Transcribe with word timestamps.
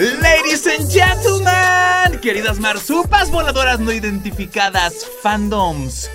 Ladies 0.00 0.66
and 0.66 0.88
gentlemen, 0.90 2.18
queridas 2.22 2.58
marsupas 2.58 3.30
voladoras 3.30 3.80
no 3.80 3.92
identificadas, 3.92 5.06
fandoms, 5.22 6.10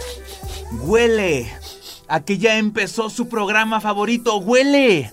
huele 0.82 1.48
a 2.08 2.20
que 2.22 2.40
ya 2.40 2.58
empezó 2.58 3.12
su 3.12 3.30
programa 3.30 3.80
favorito, 3.80 4.38
huele 4.38 5.12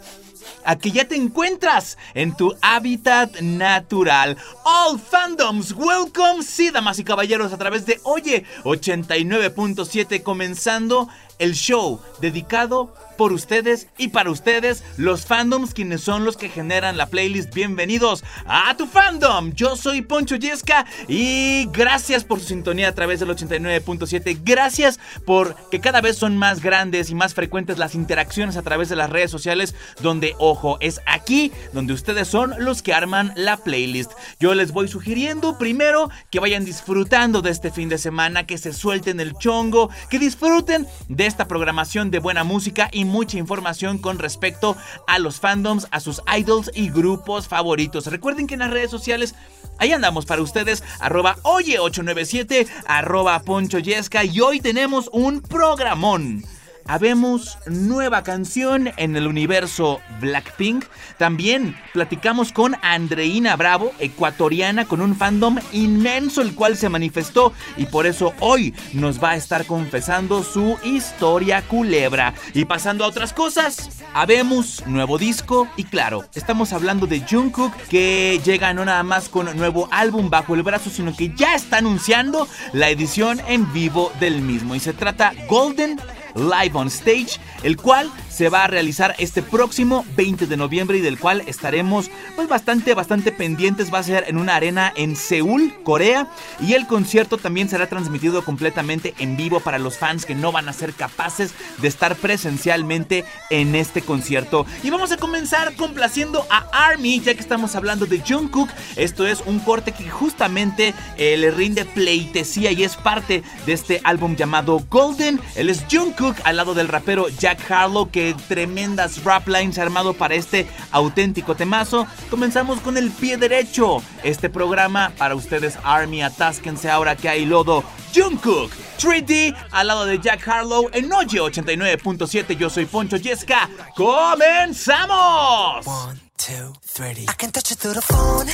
a 0.65 0.79
que 0.79 0.91
ya 0.91 1.05
te 1.05 1.17
encuentras 1.17 1.99
en 2.15 2.35
tu 2.35 2.57
hábitat 2.63 3.43
natural. 3.43 4.39
All 4.65 4.99
fandoms, 4.99 5.73
welcome, 5.73 6.43
sí, 6.43 6.71
damas 6.71 6.99
y 6.99 7.05
caballeros, 7.05 7.53
a 7.53 7.59
través 7.59 7.85
de 7.85 8.01
Oye 8.05 8.47
89.7, 8.65 10.23
comenzando 10.23 11.11
el 11.43 11.55
show 11.55 12.01
dedicado 12.21 12.95
por 13.17 13.33
ustedes 13.33 13.89
y 13.99 14.09
para 14.09 14.31
ustedes, 14.31 14.83
los 14.97 15.27
fandoms, 15.27 15.75
quienes 15.75 16.01
son 16.01 16.25
los 16.25 16.37
que 16.37 16.49
generan 16.49 16.97
la 16.97 17.07
playlist. 17.07 17.53
Bienvenidos 17.53 18.25
a 18.47 18.77
tu 18.77 18.87
fandom. 18.87 19.53
Yo 19.53 19.77
soy 19.77 20.03
Poncho 20.03 20.37
Yesca 20.37 20.87
y 21.09 21.67
gracias 21.73 22.25
por 22.25 22.41
su 22.41 22.47
sintonía 22.47 22.89
a 22.89 22.95
través 22.95 23.21
del 23.21 23.29
89.7. 23.31 24.41
Gracias 24.45 24.99
por 25.27 25.55
que 25.71 25.81
cada 25.81 26.01
vez 26.01 26.17
son 26.17 26.37
más 26.37 26.63
grandes 26.63 27.11
y 27.11 27.15
más 27.15 27.35
frecuentes 27.35 27.79
las 27.79 27.95
interacciones 27.95 28.57
a 28.57 28.63
través 28.63 28.89
de 28.89 28.97
las 28.97 29.11
redes 29.11 29.31
sociales, 29.31 29.75
donde, 30.01 30.35
ojo, 30.39 30.79
es 30.81 31.01
aquí 31.07 31.53
donde 31.73 31.93
ustedes 31.93 32.29
son 32.29 32.55
los 32.59 32.83
que 32.83 32.95
arman 32.95 33.33
la 33.37 33.57
playlist. 33.57 34.13
Yo 34.39 34.55
les 34.55 34.73
voy 34.73 34.89
sugiriendo 34.89 35.59
primero 35.59 36.09
que 36.31 36.41
vayan 36.41 36.65
disfrutando 36.65 37.43
de 37.43 37.51
este 37.51 37.71
fin 37.71 37.89
de 37.89 37.99
semana, 37.99 38.47
que 38.47 38.59
se 38.59 38.73
suelten 38.73 39.21
el 39.21 39.35
chongo, 39.35 39.91
que 40.09 40.19
disfruten 40.19 40.87
de 41.09 41.32
esta 41.33 41.49
programación 41.49 42.11
de 42.11 42.19
buena 42.19 42.45
música 42.45 42.91
y 42.93 43.07
mucha 43.07 43.39
información 43.39 43.97
con 43.97 44.19
respecto 44.19 44.77
a 45.07 45.19
los 45.19 45.41
fandoms, 45.41 45.89
a 45.91 45.99
sus 45.99 46.21
idols 46.37 46.71
y 46.75 46.91
grupos 46.91 47.49
favoritos. 47.49 48.07
Recuerden 48.07 48.47
que 48.47 48.53
en 48.55 48.61
las 48.61 48.71
redes 48.71 48.91
sociales 48.91 49.35
ahí 49.79 49.93
andamos 49.93 50.27
para 50.27 50.43
ustedes, 50.43 50.85
arroba 51.01 51.37
oye897, 51.43 52.69
arroba 52.87 53.41
poncho 53.41 53.79
y 53.79 54.41
hoy 54.41 54.61
tenemos 54.61 55.09
un 55.11 55.41
programón 55.41 56.45
habemos 56.87 57.59
nueva 57.67 58.23
canción 58.23 58.91
en 58.97 59.17
el 59.17 59.27
universo 59.27 60.01
Blackpink. 60.21 60.85
También 61.19 61.77
platicamos 61.93 62.53
con 62.53 62.77
Andreina 62.83 63.57
Bravo, 63.57 63.93
ecuatoriana 63.99 64.85
con 64.87 65.01
un 65.01 65.17
fandom 65.17 65.59
inmenso 65.73 66.43
el 66.43 66.55
cual 66.55 66.77
se 66.77 66.89
manifestó 66.89 67.53
y 67.77 67.87
por 67.87 68.07
eso 68.07 68.35
hoy 68.41 68.75
nos 68.93 69.23
va 69.23 69.31
a 69.31 69.37
estar 69.37 69.67
confesando 69.67 70.43
su 70.43 70.79
historia 70.85 71.63
culebra. 71.63 72.35
Y 72.55 72.65
pasando 72.65 73.05
a 73.05 73.09
otras 73.09 73.33
cosas, 73.33 74.03
habemos 74.15 74.87
nuevo 74.87 75.19
disco 75.19 75.69
y 75.77 75.85
claro, 75.85 76.25
estamos 76.35 76.73
hablando 76.73 77.07
de 77.07 77.21
Jungkook 77.21 77.75
que 77.89 78.41
llega 78.45 78.75
no 78.75 78.85
nada 78.85 79.03
más 79.03 79.29
con 79.29 79.57
nuevo 79.57 79.89
álbum 79.91 80.31
bajo 80.31 80.55
el 80.55 80.63
brazo, 80.63 80.91
sino 80.91 81.15
que 81.17 81.33
ya 81.35 81.55
está 81.55 81.79
anunciando 81.79 82.49
la 82.73 82.91
edición 82.91 83.41
en 83.49 83.73
vivo 83.73 84.13
del 84.21 84.41
mismo 84.41 84.75
y 84.75 84.81
se 84.81 84.93
trata 84.93 85.33
Golden 85.49 85.99
Live 86.35 86.73
on 86.75 86.89
Stage, 86.89 87.39
el 87.63 87.77
cual 87.77 88.11
se 88.31 88.49
va 88.49 88.65
a 88.65 88.67
realizar 88.67 89.15
este 89.19 89.43
próximo 89.43 90.05
20 90.17 90.47
de 90.47 90.57
noviembre 90.57 90.99
y 90.99 91.01
del 91.01 91.19
cual 91.19 91.43
estaremos 91.47 92.11
pues 92.35 92.49
bastante 92.49 92.95
bastante 92.95 93.33
pendientes. 93.33 93.93
Va 93.93 93.99
a 93.99 94.03
ser 94.03 94.25
en 94.29 94.39
una 94.39 94.57
arena 94.57 94.93
en 94.97 95.17
Seúl, 95.17 95.75
Corea 95.85 96.29
y 96.61 96.73
el 96.73 96.87
concierto 96.87 97.37
también 97.39 97.69
será 97.69 97.89
transmitido 97.89 98.45
completamente 98.45 99.15
en 99.19 99.37
vivo 99.37 99.61
para 99.61 99.79
los 99.79 99.99
fans 99.99 100.25
que 100.25 100.35
no 100.35 100.53
van 100.53 100.69
a 100.69 100.73
ser 100.73 100.95
capaces 100.95 101.55
de 101.79 101.89
estar 101.89 102.17
presencialmente 102.17 103.25
en 103.51 103.75
este 103.75 104.03
concierto. 104.03 104.67
Y 104.83 104.91
vamos 104.91 105.13
a 105.13 105.19
comenzar 105.19 105.75
complaciendo 105.75 106.47
a 106.51 106.67
ARMY 106.73 107.21
ya 107.21 107.35
que 107.35 107.41
estamos 107.41 107.77
hablando 107.77 108.07
de 108.07 108.21
Jungkook. 108.21 108.71
Esto 108.97 109.27
es 109.27 109.43
un 109.45 109.59
corte 109.59 109.93
que 109.93 110.09
justamente 110.09 110.95
eh, 111.19 111.37
le 111.37 111.51
rinde 111.51 111.85
pleitesía 111.85 112.73
y 112.73 112.85
es 112.85 112.97
parte 112.97 113.43
de 113.67 113.73
este 113.73 114.01
álbum 114.05 114.37
llamado 114.37 114.83
Golden. 114.89 115.39
Él 115.55 115.69
es 115.69 115.85
Jungkook 115.91 116.22
al 116.45 116.57
lado 116.57 116.75
del 116.75 116.87
rapero 116.89 117.29
Jack 117.29 117.69
Harlow 117.71 118.11
que 118.11 118.37
tremendas 118.47 119.25
rap 119.25 119.49
lines 119.49 119.79
armado 119.79 120.15
para 120.15 120.35
este 120.37 120.69
auténtico 120.93 121.57
temazo. 121.57 122.07
Comenzamos 122.31 122.81
con 122.81 122.97
el 122.97 123.11
pie 123.11 123.37
derecho. 123.37 124.03
Este 124.23 124.49
programa 124.49 125.13
para 125.19 125.35
ustedes 125.35 125.79
Army, 125.83 126.23
atásquense 126.23 126.89
ahora 126.91 127.17
que 127.17 127.29
hay 127.29 127.45
lodo. 127.45 127.83
Jungkook, 128.15 128.71
3D 129.01 129.57
al 129.73 129.87
lado 129.89 130.05
de 130.05 130.21
Jack 130.21 130.47
Harlow 130.47 130.89
en 130.93 131.13
Oye 131.13 131.41
89.7. 131.41 132.57
Yo 132.57 132.71
soy 132.71 132.87
Poncho 132.87 133.17
Yesca. 133.17 133.69
¡Comenzamos! 133.97 135.85
One, 135.87 136.21
two, 136.37 136.73
three. 136.83 137.27
I 137.29 137.35
can 137.37 137.51
touch 137.51 137.71
you 137.71 137.77
through 137.77 137.95
the 137.95 138.03
phone. 138.03 138.47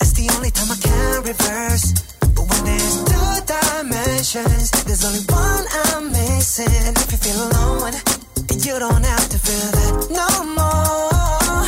It's 0.00 0.12
the 0.12 0.28
only 0.36 0.50
time 0.50 0.70
I 0.70 0.76
can 0.76 1.22
reverse. 1.22 2.09
There's 2.64 2.96
two 3.10 3.30
dimensions, 3.46 4.70
there's 4.84 5.04
only 5.04 5.24
one 5.28 5.64
I'm 5.84 6.12
missing. 6.12 6.94
If 7.02 7.12
you 7.12 7.18
feel 7.18 7.40
alone, 7.48 7.94
you 8.66 8.78
don't 8.78 9.04
have 9.04 9.28
to 9.28 9.38
feel 9.38 9.68
that 9.78 9.92
no 10.10 10.28
more. 10.58 11.64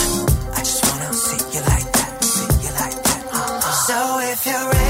I 0.54 0.60
just 0.60 0.84
wanna 0.86 1.12
see 1.12 1.40
you 1.54 1.62
like 1.72 1.88
that, 1.92 2.24
see 2.24 2.50
you 2.64 2.72
like 2.82 2.98
that. 3.02 3.22
So 3.86 3.96
if 4.20 4.46
you're 4.46 4.68
ready, 4.70 4.81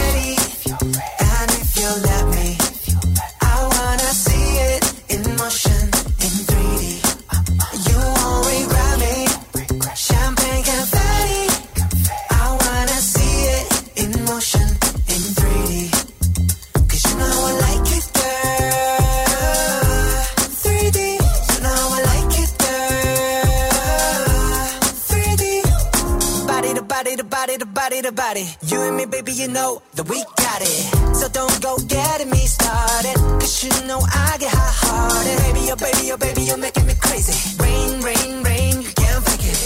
body 27.82 28.00
to 28.00 28.12
body. 28.12 28.46
You 28.70 28.80
and 28.82 28.96
me, 28.96 29.06
baby, 29.06 29.32
you 29.32 29.48
know 29.48 29.82
that 29.96 30.08
we 30.08 30.18
got 30.44 30.60
it. 30.62 31.16
So 31.18 31.26
don't 31.28 31.56
go 31.60 31.76
getting 31.88 32.30
me 32.30 32.42
started. 32.46 33.16
Cause 33.40 33.64
you 33.64 33.74
know 33.88 33.98
I 33.98 34.36
get 34.38 34.52
hot 34.54 34.74
hearted. 34.82 35.36
Baby, 35.42 35.62
oh 35.72 35.78
baby, 35.86 36.12
oh 36.12 36.16
baby, 36.16 36.42
you're 36.42 36.62
making 36.66 36.86
me 36.86 36.94
crazy. 36.94 37.34
Rain, 37.62 38.00
rain, 38.06 38.44
rain, 38.44 38.82
you 38.86 38.92
can't 39.02 39.20
fake 39.26 39.46
it. 39.54 39.60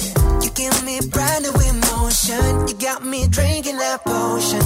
You 0.45 0.51
give 0.63 0.77
me 0.89 0.97
brand 1.13 1.45
new 1.45 1.57
emotion. 1.75 2.69
You 2.69 2.75
got 2.89 3.05
me 3.05 3.29
drinking 3.29 3.77
that 3.85 4.01
potion. 4.03 4.65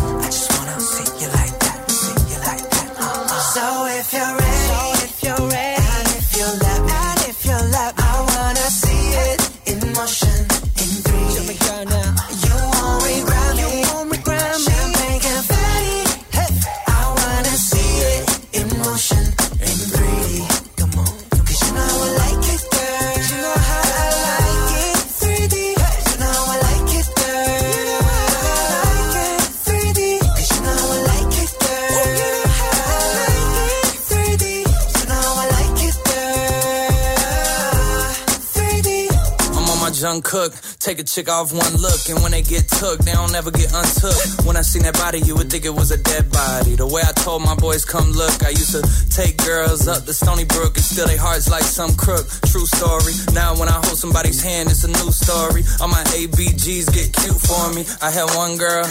Jung 40.10 40.22
Cook. 40.22 40.52
Take 40.80 40.98
a 40.98 41.04
chick 41.04 41.28
off 41.30 41.52
one 41.52 41.74
look, 41.76 42.02
and 42.10 42.18
when 42.20 42.32
they 42.32 42.42
get 42.42 42.66
took, 42.66 42.98
they 42.98 43.12
don't 43.12 43.32
ever 43.32 43.52
get 43.52 43.70
untook. 43.70 44.18
When 44.44 44.56
I 44.56 44.62
seen 44.62 44.82
that 44.82 44.94
body, 44.94 45.20
you 45.20 45.36
would 45.36 45.48
think 45.48 45.64
it 45.64 45.70
was 45.70 45.92
a 45.92 45.98
dead 46.02 46.32
body. 46.32 46.74
The 46.74 46.86
way 46.86 47.02
I 47.06 47.12
told 47.12 47.42
my 47.42 47.54
boys, 47.54 47.84
come 47.84 48.10
look, 48.10 48.42
I 48.42 48.50
used 48.50 48.74
to 48.74 48.82
take 49.14 49.36
girls 49.36 49.86
up 49.86 50.06
the 50.06 50.14
Stony 50.14 50.44
Brook 50.44 50.74
and 50.74 50.84
steal 50.84 51.06
their 51.06 51.16
hearts 51.16 51.48
like 51.48 51.62
some 51.62 51.94
crook. 51.94 52.26
True 52.50 52.66
story. 52.66 53.14
Now 53.32 53.54
when 53.54 53.68
I 53.68 53.78
hold 53.86 53.98
somebody's 54.02 54.42
hand, 54.42 54.68
it's 54.68 54.82
a 54.82 54.90
new 54.90 55.12
story. 55.14 55.62
All 55.80 55.86
my 55.86 56.02
ABGs 56.18 56.90
get 56.90 57.14
cute 57.14 57.40
for 57.46 57.70
me. 57.70 57.86
I 58.02 58.10
had 58.10 58.26
one 58.34 58.58
girl, 58.58 58.82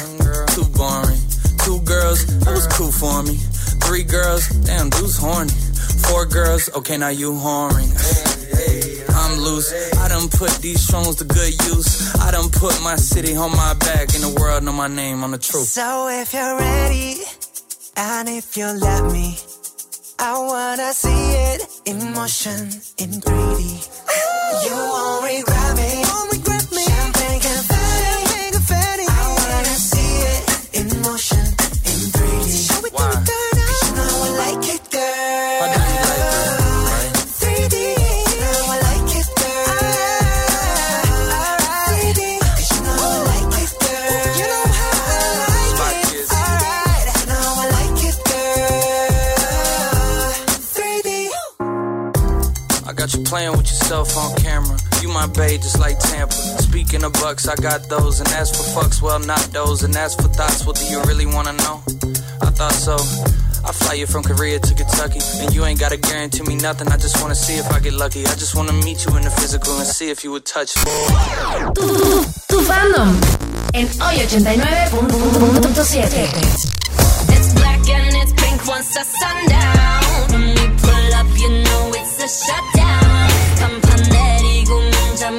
too 0.56 0.68
boring. 0.72 1.20
Two 1.68 1.84
girls, 1.84 2.24
it 2.24 2.48
was 2.48 2.68
cool 2.80 2.94
for 2.96 3.24
me. 3.24 3.36
Three 3.84 4.04
girls, 4.04 4.48
damn, 4.64 4.90
dude's 4.90 5.18
horny. 5.18 5.52
Four 6.08 6.26
girls, 6.28 6.72
okay, 6.80 6.96
now 6.96 7.12
you 7.12 7.34
whoring. 7.34 8.39
I'm 9.50 9.56
loose. 9.56 9.94
I 9.98 10.08
done 10.08 10.30
put 10.30 10.52
these 10.62 10.82
songs 10.82 11.16
to 11.18 11.26
good 11.26 11.54
use. 11.66 12.16
I 12.16 12.32
done 12.32 12.50
put 12.50 12.82
my 12.82 12.96
city 12.96 13.36
on 13.36 13.52
my 13.52 13.74
back, 13.74 14.14
and 14.14 14.24
the 14.24 14.36
world 14.40 14.64
know 14.64 14.74
my 14.74 14.88
name 14.88 15.24
on 15.24 15.32
the 15.32 15.38
truth. 15.38 15.68
So 15.68 16.08
if 16.10 16.34
you're 16.34 16.58
ready, 16.58 17.16
and 17.96 18.30
if 18.30 18.58
you 18.58 18.66
let 18.66 19.12
me, 19.12 19.38
I 20.20 20.34
wanna 20.38 20.94
see 20.94 21.24
it 21.50 21.62
in 21.86 22.14
motion 22.14 22.60
in 22.98 23.22
3D. 23.22 23.62
You 24.66 24.76
won't 24.76 25.24
regret 25.26 25.78
me. 25.78 26.09
My 55.20 55.28
babe, 55.28 55.60
just 55.60 55.80
like 55.80 56.00
Tampa. 56.00 56.34
Speaking 56.68 57.04
of 57.04 57.12
bucks, 57.14 57.48
I 57.48 57.56
got 57.56 57.90
those. 57.90 58.20
And 58.22 58.30
as 58.40 58.50
for 58.56 58.64
fucks, 58.76 59.02
well, 59.02 59.20
not 59.20 59.42
those. 59.52 59.84
And 59.84 59.94
as 59.96 60.16
for 60.16 60.30
thoughts, 60.40 60.64
well, 60.66 60.74
do 60.74 60.86
you 60.86 61.02
really 61.10 61.26
wanna 61.26 61.54
know? 61.64 61.82
I 62.48 62.50
thought 62.58 62.78
so. 62.88 62.96
I 63.68 63.72
fly 63.74 63.94
you 63.96 64.08
from 64.08 64.24
Korea 64.24 64.60
to 64.60 64.74
Kentucky. 64.74 65.20
And 65.42 65.54
you 65.54 65.66
ain't 65.66 65.80
gotta 65.80 65.98
guarantee 65.98 66.44
me 66.44 66.56
nothing. 66.56 66.88
I 66.88 66.96
just 66.98 67.22
wanna 67.22 67.36
see 67.36 67.56
if 67.56 67.70
I 67.76 67.80
get 67.80 67.94
lucky. 67.94 68.26
I 68.26 68.34
just 68.44 68.56
wanna 68.56 68.72
meet 68.72 69.06
you 69.06 69.18
in 69.18 69.24
the 69.24 69.32
physical 69.42 69.74
and 69.78 69.86
see 69.88 70.10
if 70.10 70.24
you 70.24 70.32
would 70.32 70.46
touch 70.46 70.72
me. 70.78 70.84
Tu, 71.76 71.82
tu, 72.00 72.24
tu 72.50 72.58
fandom 72.70 73.10
en 73.74 73.88
hoy 74.00 74.16
89.7. 74.24 76.30
It's 77.36 77.50
black 77.60 77.84
and 77.98 78.16
it's 78.22 78.34
pink 78.42 78.60
once 78.74 78.90
the 78.96 79.04
sundown. 79.20 80.02
When 80.32 80.44
we 80.56 80.64
pull 80.84 81.10
up, 81.20 81.28
you 81.42 81.50
know 81.66 81.82
it's 82.00 82.16
a 82.24 82.26
shutdown 82.28 82.79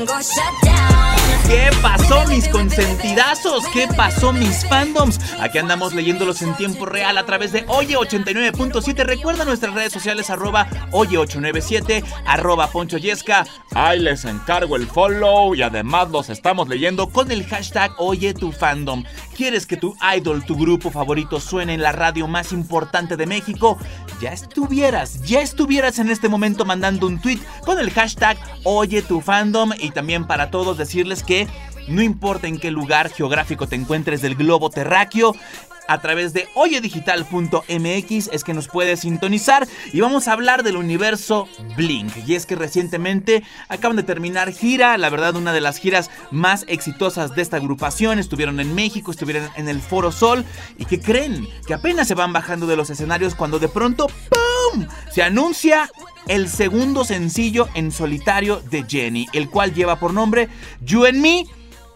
go 0.07 0.21
shut 0.23 0.55
down. 0.63 1.10
¿Qué 1.51 1.69
pasó 1.83 2.25
mis 2.29 2.47
consentidazos? 2.47 3.65
¿Qué 3.73 3.89
pasó 3.97 4.33
mis 4.33 4.65
fandoms? 4.69 5.19
Aquí 5.41 5.59
andamos 5.59 5.93
leyéndolos 5.93 6.43
en 6.43 6.55
tiempo 6.55 6.87
real 6.87 7.19
a 7.19 7.27
través 7.27 7.51
de 7.51 7.67
Oye89.7. 7.67 9.05
Recuerda 9.05 9.45
nuestras 9.45 9.75
redes 9.75 9.93
sociales 9.93 10.31
arroba 10.31 10.69
Oye897, 10.93 12.05
arroba 12.25 12.69
Poncho 12.69 12.99
Yesca. 12.99 13.45
Ahí 13.75 13.99
les 13.99 14.25
encargo 14.27 14.77
el 14.77 14.87
follow 14.87 15.57
y 15.57 15.63
además 15.63 16.11
los 16.11 16.31
estamos 16.31 16.69
leyendo 16.69 17.09
con 17.09 17.33
el 17.33 17.45
hashtag 17.45 17.91
Oye 17.99 18.33
tu 18.33 18.53
fandom. 18.53 19.03
¿Quieres 19.37 19.67
que 19.67 19.77
tu 19.77 19.97
idol, 20.17 20.45
tu 20.45 20.55
grupo 20.55 20.93
favorito 20.93 21.41
suene 21.41 21.75
en 21.75 21.83
la 21.83 21.91
radio 21.91 22.29
más 22.29 22.53
importante 22.53 23.17
de 23.17 23.27
México? 23.27 23.77
Ya 24.21 24.33
estuvieras, 24.33 25.21
ya 25.23 25.41
estuvieras 25.41 25.99
en 25.99 26.11
este 26.11 26.29
momento 26.29 26.65
mandando 26.65 27.09
un 27.09 27.21
tweet 27.21 27.41
con 27.65 27.81
el 27.81 27.91
hashtag 27.91 28.39
Oye 28.63 29.03
tu 29.03 29.21
fandom 29.21 29.73
y 29.81 29.91
también 29.91 30.27
para 30.27 30.51
todos 30.51 30.79
decirles 30.79 31.25
que 31.25 31.40
no 31.89 32.03
importa 32.03 32.47
en 32.47 32.59
qué 32.59 32.71
lugar 32.71 33.11
geográfico 33.11 33.67
te 33.67 33.77
encuentres 33.77 34.23
del 34.23 34.35
globo 34.35 34.71
terráqueo, 34.71 35.35
a 35.91 36.01
través 36.01 36.33
de 36.33 36.49
oyedigital.mx 36.55 38.29
es 38.33 38.45
que 38.45 38.55
nos 38.55 38.69
puedes 38.69 39.01
sintonizar 39.01 39.67
y 39.93 40.01
vamos 40.01 40.29
a 40.29 40.35
hablar 40.35 40.63
del 40.63 40.77
universo 40.77 41.49
Blink. 41.77 42.13
Y 42.29 42.37
es 42.37 42.47
que 42.47 42.55
recientemente 42.55 43.43
acaban 43.69 43.97
de 43.97 44.05
terminar 44.05 44.53
gira, 44.53 44.97
la 44.99 45.11
verdad 45.11 45.35
una 45.35 45.53
de 45.53 45.61
las 45.61 45.79
giras 45.79 46.09
más 46.31 46.65
exitosas 46.69 47.35
de 47.35 47.43
esta 47.43 47.57
agrupación. 47.57 48.21
Estuvieron 48.21 48.61
en 48.61 48.73
México, 48.73 49.11
estuvieron 49.11 49.51
en 49.57 49.69
el 49.69 49.81
Foro 49.81 50.13
Sol 50.13 50.45
y 50.79 50.85
que 50.85 51.01
creen 51.01 51.49
que 51.67 51.75
apenas 51.75 52.07
se 52.07 52.15
van 52.15 52.33
bajando 52.33 52.69
de 52.69 52.77
los 52.77 52.89
escenarios 52.89 53.35
cuando 53.35 53.59
de 53.59 53.69
pronto 53.69 54.07
¡pum! 54.07 54.87
se 55.11 55.25
anuncia 55.25 55.91
el 56.29 56.49
segundo 56.49 57.05
sencillo 57.05 57.69
en 57.75 57.91
solitario 57.91 58.63
de 58.71 58.85
Jenny, 58.89 59.27
el 59.33 59.51
cual 59.51 59.75
lleva 59.75 59.99
por 59.99 60.15
nombre 60.15 60.49
You 60.83 61.07
and 61.07 61.19
Me, 61.19 61.47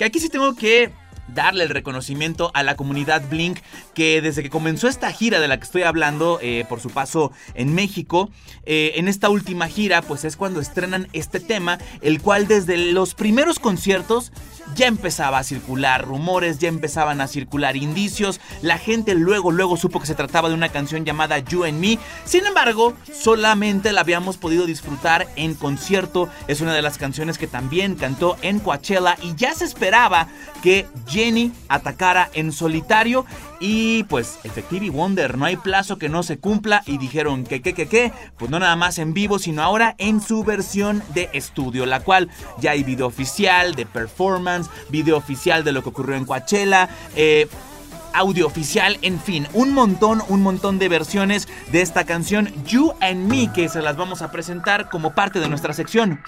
que 0.00 0.04
aquí 0.04 0.18
sí 0.18 0.28
tengo 0.28 0.56
que 0.56 0.90
darle 1.28 1.64
el 1.64 1.70
reconocimiento 1.70 2.50
a 2.54 2.62
la 2.62 2.76
comunidad 2.76 3.28
Blink 3.28 3.58
que 3.94 4.20
desde 4.20 4.42
que 4.42 4.50
comenzó 4.50 4.88
esta 4.88 5.10
gira 5.12 5.40
de 5.40 5.48
la 5.48 5.56
que 5.56 5.64
estoy 5.64 5.82
hablando 5.82 6.38
eh, 6.42 6.64
por 6.68 6.80
su 6.80 6.90
paso 6.90 7.32
en 7.54 7.74
México, 7.74 8.30
eh, 8.66 8.92
en 8.96 9.08
esta 9.08 9.28
última 9.28 9.68
gira 9.68 10.02
pues 10.02 10.24
es 10.24 10.36
cuando 10.36 10.60
estrenan 10.60 11.08
este 11.12 11.40
tema, 11.40 11.78
el 12.02 12.20
cual 12.20 12.46
desde 12.48 12.76
los 12.76 13.14
primeros 13.14 13.58
conciertos 13.58 14.32
ya 14.74 14.86
empezaba 14.86 15.38
a 15.38 15.44
circular 15.44 16.04
rumores, 16.04 16.58
ya 16.58 16.68
empezaban 16.68 17.20
a 17.20 17.28
circular 17.28 17.76
indicios, 17.76 18.40
la 18.62 18.78
gente 18.78 19.14
luego 19.14 19.50
luego 19.50 19.76
supo 19.76 20.00
que 20.00 20.06
se 20.06 20.14
trataba 20.14 20.48
de 20.48 20.54
una 20.54 20.70
canción 20.70 21.04
llamada 21.04 21.38
You 21.38 21.64
and 21.64 21.78
Me, 21.78 21.98
sin 22.24 22.46
embargo 22.46 22.94
solamente 23.12 23.92
la 23.92 24.00
habíamos 24.00 24.36
podido 24.36 24.66
disfrutar 24.66 25.28
en 25.36 25.54
concierto, 25.54 26.28
es 26.48 26.60
una 26.60 26.74
de 26.74 26.82
las 26.82 26.98
canciones 26.98 27.38
que 27.38 27.46
también 27.46 27.94
cantó 27.94 28.36
en 28.42 28.58
Coachella 28.58 29.16
y 29.22 29.34
ya 29.34 29.54
se 29.54 29.64
esperaba 29.64 30.28
que 30.62 30.86
Jenny 31.06 31.52
atacara 31.68 32.30
en 32.32 32.52
solitario 32.52 33.26
y 33.66 34.04
pues 34.04 34.40
Effective 34.44 34.90
Wonder, 34.90 35.38
no 35.38 35.46
hay 35.46 35.56
plazo 35.56 35.96
que 35.96 36.10
no 36.10 36.22
se 36.22 36.38
cumpla 36.38 36.82
y 36.84 36.98
dijeron 36.98 37.44
que 37.44 37.62
que 37.62 37.72
que 37.72 37.88
que, 37.88 38.12
pues 38.36 38.50
no 38.50 38.58
nada 38.58 38.76
más 38.76 38.98
en 38.98 39.14
vivo, 39.14 39.38
sino 39.38 39.62
ahora 39.62 39.94
en 39.96 40.20
su 40.20 40.44
versión 40.44 41.02
de 41.14 41.30
estudio, 41.32 41.86
la 41.86 42.00
cual 42.00 42.28
ya 42.60 42.72
hay 42.72 42.84
video 42.84 43.06
oficial 43.06 43.74
de 43.74 43.86
performance, 43.86 44.68
video 44.90 45.16
oficial 45.16 45.64
de 45.64 45.72
lo 45.72 45.82
que 45.82 45.88
ocurrió 45.88 46.14
en 46.14 46.26
Coachella, 46.26 46.90
eh, 47.16 47.48
audio 48.12 48.46
oficial, 48.46 48.98
en 49.00 49.18
fin, 49.18 49.48
un 49.54 49.72
montón, 49.72 50.22
un 50.28 50.42
montón 50.42 50.78
de 50.78 50.90
versiones 50.90 51.48
de 51.72 51.80
esta 51.80 52.04
canción 52.04 52.52
You 52.66 52.92
and 53.00 53.26
Me 53.30 53.50
que 53.50 53.70
se 53.70 53.80
las 53.80 53.96
vamos 53.96 54.20
a 54.20 54.30
presentar 54.30 54.90
como 54.90 55.14
parte 55.14 55.40
de 55.40 55.48
nuestra 55.48 55.72
sección. 55.72 56.20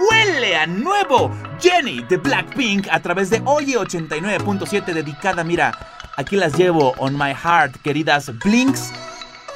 Huele 0.00 0.56
a 0.56 0.66
nuevo 0.66 1.30
Jenny 1.60 2.02
de 2.08 2.16
Blackpink 2.16 2.88
a 2.90 3.00
través 3.00 3.28
de 3.28 3.42
Oye 3.44 3.76
89.7 3.76 4.86
dedicada, 4.86 5.44
mira, 5.44 5.95
aquí 6.16 6.36
las 6.36 6.54
llevo 6.54 6.94
on 6.98 7.16
my 7.16 7.32
heart, 7.32 7.76
queridas 7.82 8.30
Blinks. 8.38 8.92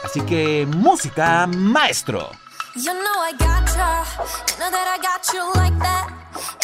Así 0.05 0.21
que 0.23 0.67
música 0.67 1.47
maestro. 1.47 2.31
You 2.76 2.93
know 2.93 3.21
I 3.21 3.33
gotcha. 3.33 4.05
You 4.49 4.59
know 4.61 4.71
that 4.71 4.87
I 4.87 4.99
got 5.02 5.26
you 5.33 5.45
like 5.61 5.76
that. 5.81 6.09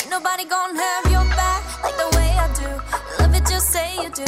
Ain't 0.01 0.11
nobody 0.11 0.45
gonna 0.45 0.79
have 0.79 1.11
your 1.11 1.25
back 1.37 1.63
like 1.83 1.97
the 1.97 2.17
way 2.17 2.31
I 2.39 2.49
do. 2.55 2.71
Love 3.19 3.35
it, 3.35 3.45
just 3.47 3.73
say 3.73 3.97
you 3.97 4.11
do. 4.11 4.25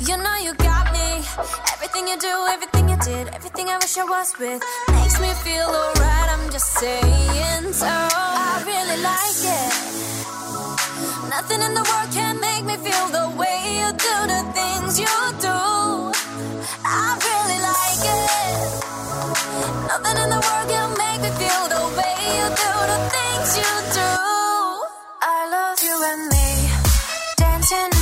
You 0.00 0.16
know 0.18 0.36
you 0.36 0.54
got 0.54 0.92
me. 0.92 1.24
Everything 1.72 2.06
you 2.06 2.18
do, 2.18 2.46
everything 2.50 2.88
you 2.90 2.96
did, 2.98 3.28
everything 3.34 3.68
I 3.70 3.78
wish 3.78 3.96
I 3.96 4.04
was 4.04 4.34
with 4.38 4.62
makes 4.92 5.18
me 5.20 5.32
feel 5.42 5.66
alright. 5.66 6.28
I'm 6.28 6.50
just 6.52 6.68
saying 6.78 7.72
so. 7.72 7.88
I 7.88 8.62
really 8.66 9.02
like 9.02 9.42
it. 9.42 9.92
Nothing 11.30 11.62
in 11.62 11.72
the 11.74 11.82
world 11.82 12.12
can 12.12 12.38
make 12.40 12.64
me 12.64 12.76
feel 12.76 13.06
the 13.08 13.34
way 13.36 13.61
you 15.04 15.18
do. 15.46 15.58
I 16.84 17.06
really 17.26 17.58
like 17.70 18.04
it. 18.18 18.70
Nothing 19.90 20.18
in 20.24 20.28
the 20.34 20.40
world 20.46 20.68
can 20.72 20.90
make 21.02 21.20
me 21.24 21.30
feel 21.40 21.64
the 21.74 21.82
way 21.98 22.16
you 22.38 22.46
do 22.62 22.70
the 22.92 22.98
things 23.14 23.48
you 23.60 23.72
do. 23.98 24.12
I 25.34 25.38
love 25.54 25.80
you 25.88 25.96
and 26.10 26.22
me, 26.32 26.46
dancing 27.36 28.01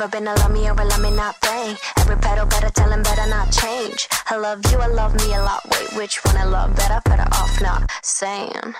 Never 0.00 0.12
been 0.12 0.28
a 0.28 0.34
love 0.36 0.50
me 0.50 0.66
or 0.66 0.72
a 0.72 0.84
love 0.86 1.02
me 1.02 1.10
not 1.10 1.36
thing. 1.42 1.76
Every 1.98 2.16
pedal 2.16 2.46
better 2.46 2.70
tell 2.70 2.90
him 2.90 3.02
better 3.02 3.28
not 3.28 3.52
change. 3.52 4.08
I 4.28 4.36
love 4.36 4.60
you, 4.72 4.78
I 4.78 4.86
love 4.86 5.14
me 5.14 5.34
a 5.34 5.42
lot. 5.42 5.60
Wait, 5.72 5.94
which 5.94 6.24
one 6.24 6.38
I 6.38 6.44
love 6.44 6.74
better? 6.74 7.02
Better 7.04 7.28
off 7.30 7.60
not 7.60 7.90
saying. 8.02 8.74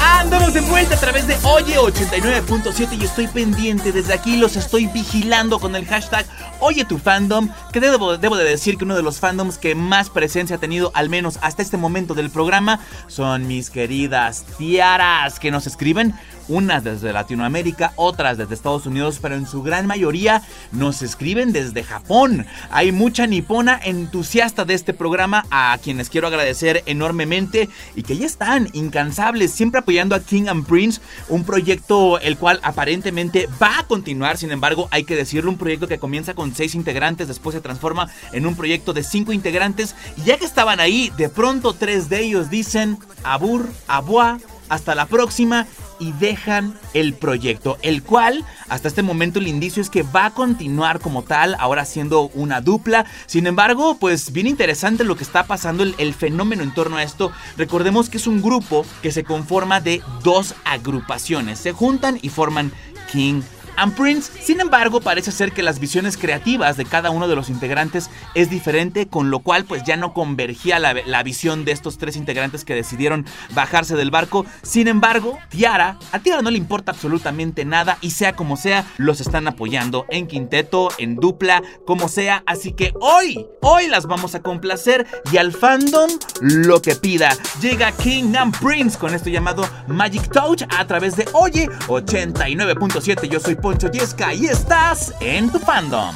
Andamos 0.01 0.53
de 0.53 0.61
vuelta 0.61 0.95
a 0.95 0.99
través 0.99 1.27
de 1.27 1.35
Oye 1.45 1.79
89.7 1.79 3.01
y 3.01 3.05
estoy 3.05 3.29
pendiente, 3.29 3.93
desde 3.93 4.13
aquí 4.13 4.37
los 4.37 4.57
estoy 4.57 4.89
vigilando 4.89 5.59
con 5.59 5.75
el 5.75 5.87
hashtag 5.87 6.27
Oye 6.61 6.85
tu 6.85 6.99
fandom, 6.99 7.49
que 7.73 7.81
debo, 7.81 8.19
debo, 8.19 8.37
de 8.37 8.45
decir 8.45 8.77
que 8.77 8.85
uno 8.85 8.95
de 8.95 9.03
los 9.03 9.21
fandoms 9.21 9.57
que 9.59 9.75
más 9.75 10.11
presencia 10.11 10.57
ha 10.57 10.59
tenido, 10.59 10.91
al 10.95 11.09
menos 11.09 11.39
hasta 11.41 11.63
este 11.63 11.79
momento 11.79 12.13
del 12.15 12.31
programa, 12.31 12.81
son 13.07 13.47
mis 13.47 13.71
queridas 13.71 14.45
tiaras 14.59 15.41
que 15.41 15.51
nos 15.51 15.67
escriben 15.67 16.15
unas 16.49 16.85
desde 16.85 17.13
Latinoamérica, 17.13 17.93
otras 17.97 18.39
desde 18.39 18.55
Estados 18.55 18.87
Unidos, 18.87 19.19
pero 19.21 19.35
en 19.35 19.47
su 19.47 19.63
gran 19.63 19.87
mayoría 19.87 20.43
nos 20.73 21.03
escriben 21.03 21.53
desde 21.53 21.83
Japón. 21.83 22.47
Hay 22.71 22.93
mucha 22.93 23.27
nipona 23.27 23.81
entusiasta 23.83 24.65
de 24.65 24.75
este 24.75 24.95
programa 24.95 25.47
a 25.51 25.77
quienes 25.83 26.11
quiero 26.11 26.29
agradecer 26.29 26.83
enormemente 26.87 27.69
y 27.95 28.03
que 28.03 28.17
ya 28.17 28.27
están 28.27 28.69
incansables, 28.73 29.53
siempre 29.53 29.81
apoyando 29.81 30.15
a 30.15 30.21
King 30.21 30.49
and 30.49 30.67
Prince, 30.67 31.01
un 31.29 31.45
proyecto 31.45 32.19
el 32.21 32.37
cual 32.37 32.61
aparentemente 32.63 33.49
va 33.63 33.79
a 33.79 33.87
continuar, 33.87 34.37
sin 34.37 34.51
embargo 34.51 34.89
hay 34.91 35.05
que 35.05 35.17
decirlo, 35.17 35.51
un 35.51 35.59
proyecto 35.59 35.89
que 35.89 35.99
comienza 35.99 36.35
con 36.35 36.55
seis 36.55 36.75
integrantes, 36.75 37.29
después 37.29 37.55
se 37.55 37.61
transforma 37.61 38.09
en 38.33 38.47
un 38.47 38.57
proyecto 38.57 38.93
de 38.93 39.03
cinco 39.03 39.33
integrantes 39.33 39.95
y 40.17 40.23
ya 40.23 40.37
que 40.37 40.45
estaban 40.45 40.81
ahí, 40.81 41.13
de 41.17 41.29
pronto 41.29 41.73
tres 41.73 42.09
de 42.09 42.23
ellos 42.23 42.51
dicen 42.51 42.99
abur, 43.23 43.69
abua, 43.87 44.39
hasta 44.69 44.95
la 44.95 45.07
próxima 45.07 45.67
y 45.99 46.13
dejan 46.13 46.79
el 46.93 47.15
proyecto, 47.15 47.79
el 47.83 48.03
cual 48.03 48.45
hasta 48.69 48.89
este 48.89 49.03
momento 49.03 49.39
el 49.39 49.47
indicio 49.47 49.81
es 49.81 49.91
que 49.91 50.03
va 50.03 50.27
a 50.27 50.35
continuar 50.35 51.01
como 51.01 51.23
tal, 51.23 51.57
ahora 51.59 51.85
siendo 51.85 52.29
una 52.35 52.61
dupla. 52.61 53.07
Sin 53.27 53.47
embargo, 53.47 53.97
pues 53.99 54.33
bien 54.33 54.47
interesante 54.47 55.05
lo 55.05 55.17
que 55.17 55.25
está 55.25 55.47
pasando, 55.47 55.83
el, 55.83 55.95
el 55.99 56.15
fenómeno 56.15 56.63
en 56.63 56.75
torno 56.75 56.97
a 56.97 57.03
esto. 57.03 57.33
Recordemos 57.57 58.11
que 58.11 58.17
es 58.17 58.27
un 58.27 58.43
grupo 58.43 58.85
que 59.03 59.13
se 59.13 59.25
conforma 59.25 59.81
de 59.81 60.03
dos 60.23 60.55
agrupaciones, 60.65 61.59
se 61.59 61.73
juntan 61.73 62.19
y 62.23 62.29
forman 62.29 62.73
King 63.13 63.43
and 63.77 63.95
Prince. 63.95 64.33
Sin 64.41 64.61
embargo, 64.61 65.01
parece 65.01 65.33
ser 65.33 65.53
que 65.53 65.63
las 65.63 65.79
visiones 65.79 66.17
creativas 66.17 66.77
de 66.77 66.85
cada 66.85 67.11
uno 67.11 67.29
de 67.29 67.37
los 67.37 67.51
integrantes 67.51 68.11
es 68.35 68.51
diferente, 68.51 69.07
con 69.07 69.31
lo 69.31 69.41
cual 69.41 69.65
pues 69.65 69.83
ya 69.85 69.97
no 69.97 70.13
convergía 70.13 70.79
la, 70.79 70.95
la 71.07 71.23
visión 71.23 71.65
de 71.65 71.73
estos 71.73 71.99
tres 71.99 72.17
integrantes 72.17 72.65
que 72.65 72.75
decidieron 72.75 73.27
bajarse 73.55 73.97
del 73.97 74.11
barco. 74.11 74.47
Sin 74.63 74.89
embargo, 74.89 75.39
Tiara, 75.49 75.99
a 76.13 76.19
Tiara 76.19 76.43
no 76.43 76.51
le 76.51 76.59
importa 76.59 76.93
absolutamente 76.93 77.65
nada 77.65 77.99
y 78.01 78.11
sea 78.11 78.35
como 78.35 78.57
sea, 78.57 78.85
los 78.97 79.21
están 79.21 79.49
apoyando 79.49 80.07
en 80.11 80.27
quinteto, 80.27 80.89
en 80.99 81.17
dupla, 81.17 81.63
como 81.87 82.09
sea. 82.09 82.43
Así 82.47 82.73
que 82.73 82.93
hoy, 83.01 83.47
hoy 83.61 83.89
las 83.89 84.07
vamos 84.07 84.35
a 84.35 84.43
complacer 84.43 85.07
y 85.33 85.37
al 85.37 85.53
fandom 85.53 86.11
lo 86.41 86.81
que 86.81 86.97
pida. 86.97 87.31
Llega 87.61 87.93
King 87.93 88.35
and 88.37 88.59
Prince 88.59 88.99
con 88.99 89.15
esto 89.15 89.31
llamado 89.31 89.67
Magic 89.87 90.31
Touch 90.31 90.63
a 90.69 90.87
través 90.87 91.17
de 91.17 91.27
Oye 91.33 91.69
89.7. 91.89 93.29
Yo 93.29 93.41
soy 93.41 93.55
Poncho 93.65 93.89
Diezca 93.89 94.35
y 94.35 94.45
estás 94.45 95.15
en 95.21 95.51
tu 95.51 95.59
fandom. 95.59 96.15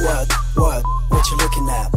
What, 0.00 0.28
what, 0.54 0.82
what 1.08 1.24
you 1.30 1.36
looking 1.38 1.66
at? 1.70 1.90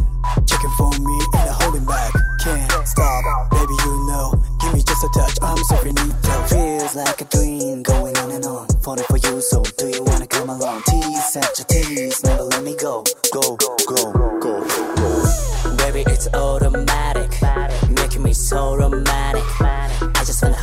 Checking 0.47 0.69
for 0.77 0.89
me 0.91 1.19
and 1.33 1.49
I 1.49 1.53
holding 1.61 1.83
back. 1.83 2.13
Can't 2.41 2.87
stop, 2.87 3.49
baby, 3.51 3.73
you 3.83 4.07
know. 4.07 4.31
Give 4.61 4.73
me 4.73 4.81
just 4.81 5.03
a 5.03 5.09
touch, 5.13 5.37
I'm 5.41 5.57
so 5.65 5.75
finito. 5.75 6.47
Feels 6.47 6.95
like 6.95 7.19
a 7.19 7.25
dream 7.25 7.83
going 7.83 8.15
on 8.19 8.31
and 8.31 8.45
on. 8.45 8.67
Falling 8.81 9.03
for 9.09 9.17
you, 9.17 9.41
so 9.41 9.61
do 9.77 9.89
you 9.89 10.03
wanna 10.05 10.27
come 10.27 10.49
along? 10.49 10.83
Tease, 10.83 11.33
such 11.33 11.59
a 11.59 11.65
tease, 11.65 12.23
never 12.23 12.43
let 12.43 12.63
me 12.63 12.73
go. 12.77 13.03
Go, 13.33 13.57
go, 13.57 13.75
go, 13.89 14.13
go. 14.39 15.75
Baby, 15.75 16.05
it's 16.07 16.29
automatic. 16.33 16.71
Making 16.71 16.80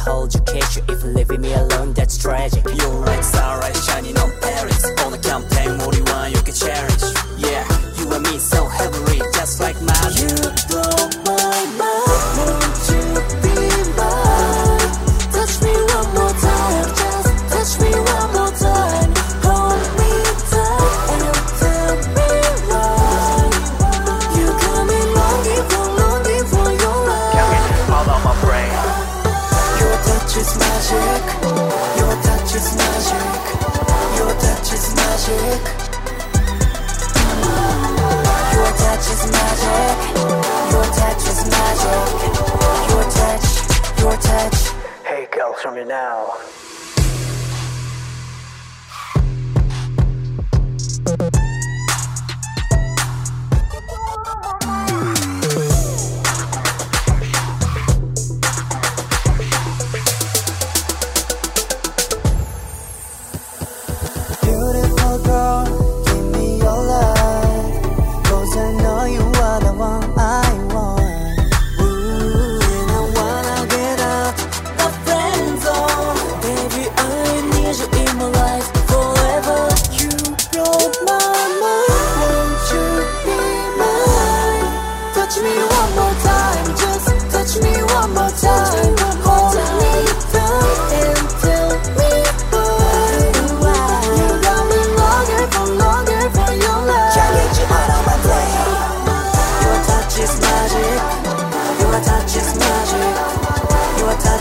Hold 0.09 0.33
you, 0.33 0.41
kiss 0.41 0.77
you. 0.77 0.83
If 0.88 1.05
leaving 1.05 1.43
me 1.43 1.53
alone, 1.53 1.93
that's 1.93 2.17
tragic. 2.17 2.65
You're 2.65 3.05
like 3.05 3.23
starlight 3.23 3.77
shining 3.77 4.17
on 4.17 4.33
Paris. 4.41 4.78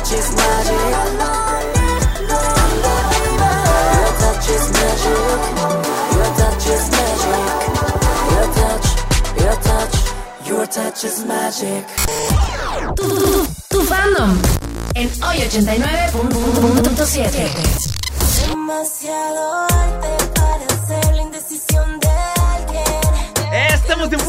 touch 0.08 0.20
is 0.20 0.30
magic. 0.36 0.82
Your 3.98 4.12
touch 4.20 4.50
is 4.56 4.66
magic. 4.72 5.20
Your 6.16 6.30
touch 6.38 6.68
is 6.76 6.86
magic. 6.96 7.44
Your 8.32 8.48
touch, 8.58 8.88
your 9.42 9.58
touch, 9.68 9.96
your 10.48 10.66
touch 10.68 11.02
is 11.04 11.18
magic. 11.26 11.84
Tu, 12.96 13.04
tu, 13.04 13.16
tu, 13.20 13.32
tu 13.70 13.80
fandom 13.84 14.32
en 14.96 15.10
hoy 15.24 15.38
89.7. 15.42 17.52
Demasiado 18.48 19.44
arte. 19.70 20.17